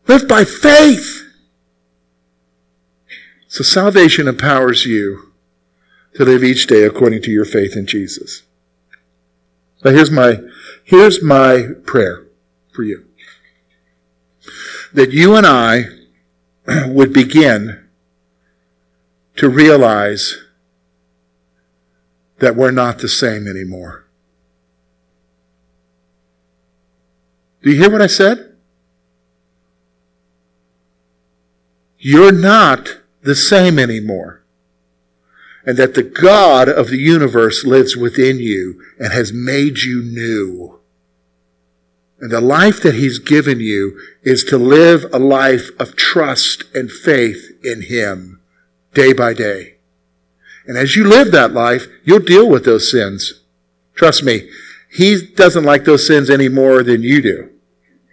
Live 0.07 0.29
by 0.29 0.45
faith. 0.45 1.25
So 3.49 3.65
salvation 3.65 4.29
empowers 4.29 4.87
you 4.87 5.33
to 6.15 6.25
live 6.25 6.45
each 6.45 6.69
day 6.69 6.85
according 6.85 7.23
to 7.23 7.33
your 7.33 7.45
faith 7.45 7.77
in 7.77 7.89
Jesus. 7.89 8.45
So 9.79 9.91
here's 9.91 10.13
my, 10.13 10.39
here's 10.85 11.21
my 11.21 11.71
prayer 11.85 12.25
for 12.71 12.85
you. 12.85 13.05
That 14.95 15.11
you 15.11 15.35
and 15.35 15.45
I 15.45 15.87
would 16.87 17.13
begin 17.13 17.89
to 19.39 19.49
realize 19.49 20.42
that 22.43 22.57
we're 22.57 22.73
not 22.73 22.99
the 22.99 23.09
same 23.09 23.47
anymore. 23.47 24.05
Do 27.63 27.71
you 27.71 27.81
hear 27.81 27.89
what 27.89 28.03
I 28.03 28.09
said? 28.09 28.57
You're 31.99 32.33
not 32.33 32.99
the 33.23 33.37
same 33.37 33.79
anymore. 33.79 34.43
And 35.65 35.77
that 35.77 35.95
the 35.95 36.03
God 36.03 36.69
of 36.69 36.89
the 36.89 36.99
universe 36.99 37.65
lives 37.65 37.97
within 37.97 38.41
you 38.41 38.83
and 38.99 39.13
has 39.13 39.33
made 39.33 39.79
you 39.79 40.03
new. 40.03 40.81
And 42.19 42.33
the 42.33 42.41
life 42.41 42.83
that 42.83 42.97
He's 42.97 43.21
given 43.21 43.61
you 43.61 43.97
is 44.25 44.43
to 44.45 44.59
live 44.59 45.07
a 45.13 45.21
life 45.21 45.71
of 45.79 45.95
trust 45.95 46.65
and 46.75 46.91
faith 46.91 47.53
in 47.63 47.83
Him 47.83 48.41
day 48.95 49.13
by 49.13 49.33
day. 49.33 49.77
And 50.67 50.77
as 50.77 50.97
you 50.97 51.05
live 51.05 51.33
that 51.33 51.53
life, 51.53 51.87
you'll 52.05 52.21
deal 52.21 52.49
with 52.49 52.65
those 52.65 52.91
sins. 52.91 53.43
Trust 53.95 54.23
me, 54.23 54.49
he 54.91 55.27
doesn't 55.27 55.65
like 55.65 55.85
those 55.85 56.07
sins 56.07 56.31
any 56.31 56.49
more 56.49 56.83
than 56.83 57.03
you 57.03 57.23
do. 57.23 57.51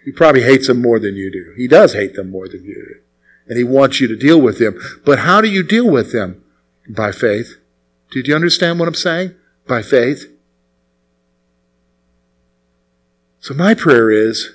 He 0.04 0.12
probably 0.12 0.42
hates 0.42 0.66
them 0.66 0.80
more 0.80 0.98
than 0.98 1.14
you 1.14 1.30
do. 1.30 1.52
He 1.56 1.68
does 1.68 1.92
hate 1.92 2.14
them 2.14 2.30
more 2.30 2.48
than 2.48 2.64
you 2.64 2.74
do. 2.74 3.00
And 3.46 3.58
he 3.58 3.64
wants 3.64 4.00
you 4.00 4.08
to 4.08 4.16
deal 4.16 4.40
with 4.40 4.58
them. 4.58 4.80
But 5.04 5.20
how 5.20 5.40
do 5.40 5.48
you 5.48 5.62
deal 5.62 5.88
with 5.88 6.12
them? 6.12 6.42
By 6.88 7.12
faith. 7.12 7.56
Did 8.10 8.26
you 8.26 8.34
understand 8.34 8.78
what 8.78 8.88
I'm 8.88 8.94
saying? 8.94 9.34
By 9.66 9.82
faith. 9.82 10.32
So 13.40 13.54
my 13.54 13.74
prayer 13.74 14.10
is, 14.10 14.54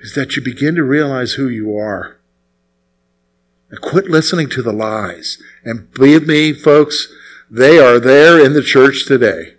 is 0.00 0.14
that 0.14 0.36
you 0.36 0.42
begin 0.42 0.74
to 0.76 0.82
realize 0.82 1.32
who 1.32 1.48
you 1.48 1.76
are. 1.76 2.15
And 3.76 3.82
quit 3.82 4.08
listening 4.08 4.48
to 4.50 4.62
the 4.62 4.72
lies. 4.72 5.36
And 5.62 5.92
believe 5.92 6.26
me, 6.26 6.54
folks, 6.54 7.12
they 7.50 7.78
are 7.78 7.98
there 7.98 8.42
in 8.42 8.54
the 8.54 8.62
church 8.62 9.04
today. 9.04 9.54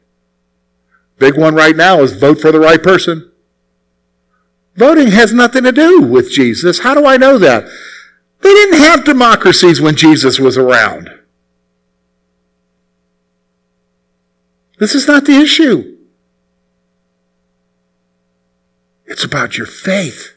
Big 1.20 1.38
one 1.38 1.54
right 1.54 1.76
now 1.76 2.02
is 2.02 2.14
vote 2.14 2.42
for 2.42 2.52
the 2.52 2.60
right 2.60 2.82
person. 2.82 3.32
Voting 4.76 5.10
has 5.10 5.34
nothing 5.34 5.64
to 5.64 5.72
do 5.72 6.02
with 6.02 6.32
Jesus. 6.32 6.80
How 6.80 6.96
do 6.96 7.06
I 7.06 7.18
know 7.18 7.38
that? 7.38 7.66
They 8.42 8.50
didn't 8.50 8.80
have 8.80 9.04
democracies 9.04 9.82
when 9.82 9.96
Jesus 9.96 10.40
was 10.40 10.58
around. 10.58 11.12
This 14.80 14.96
is 14.96 15.08
not 15.08 15.26
the 15.26 15.40
issue. 15.40 15.96
It's 19.06 19.24
about 19.24 19.58
your 19.58 19.68
faith 19.68 20.36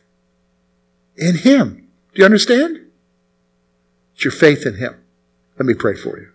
in 1.16 1.36
Him. 1.36 1.88
Do 2.14 2.20
you 2.20 2.24
understand? 2.26 2.89
It's 4.20 4.26
your 4.26 4.32
faith 4.32 4.66
in 4.66 4.74
Him. 4.74 5.02
Let 5.58 5.64
me 5.64 5.72
pray 5.72 5.94
for 5.94 6.20
you. 6.20 6.30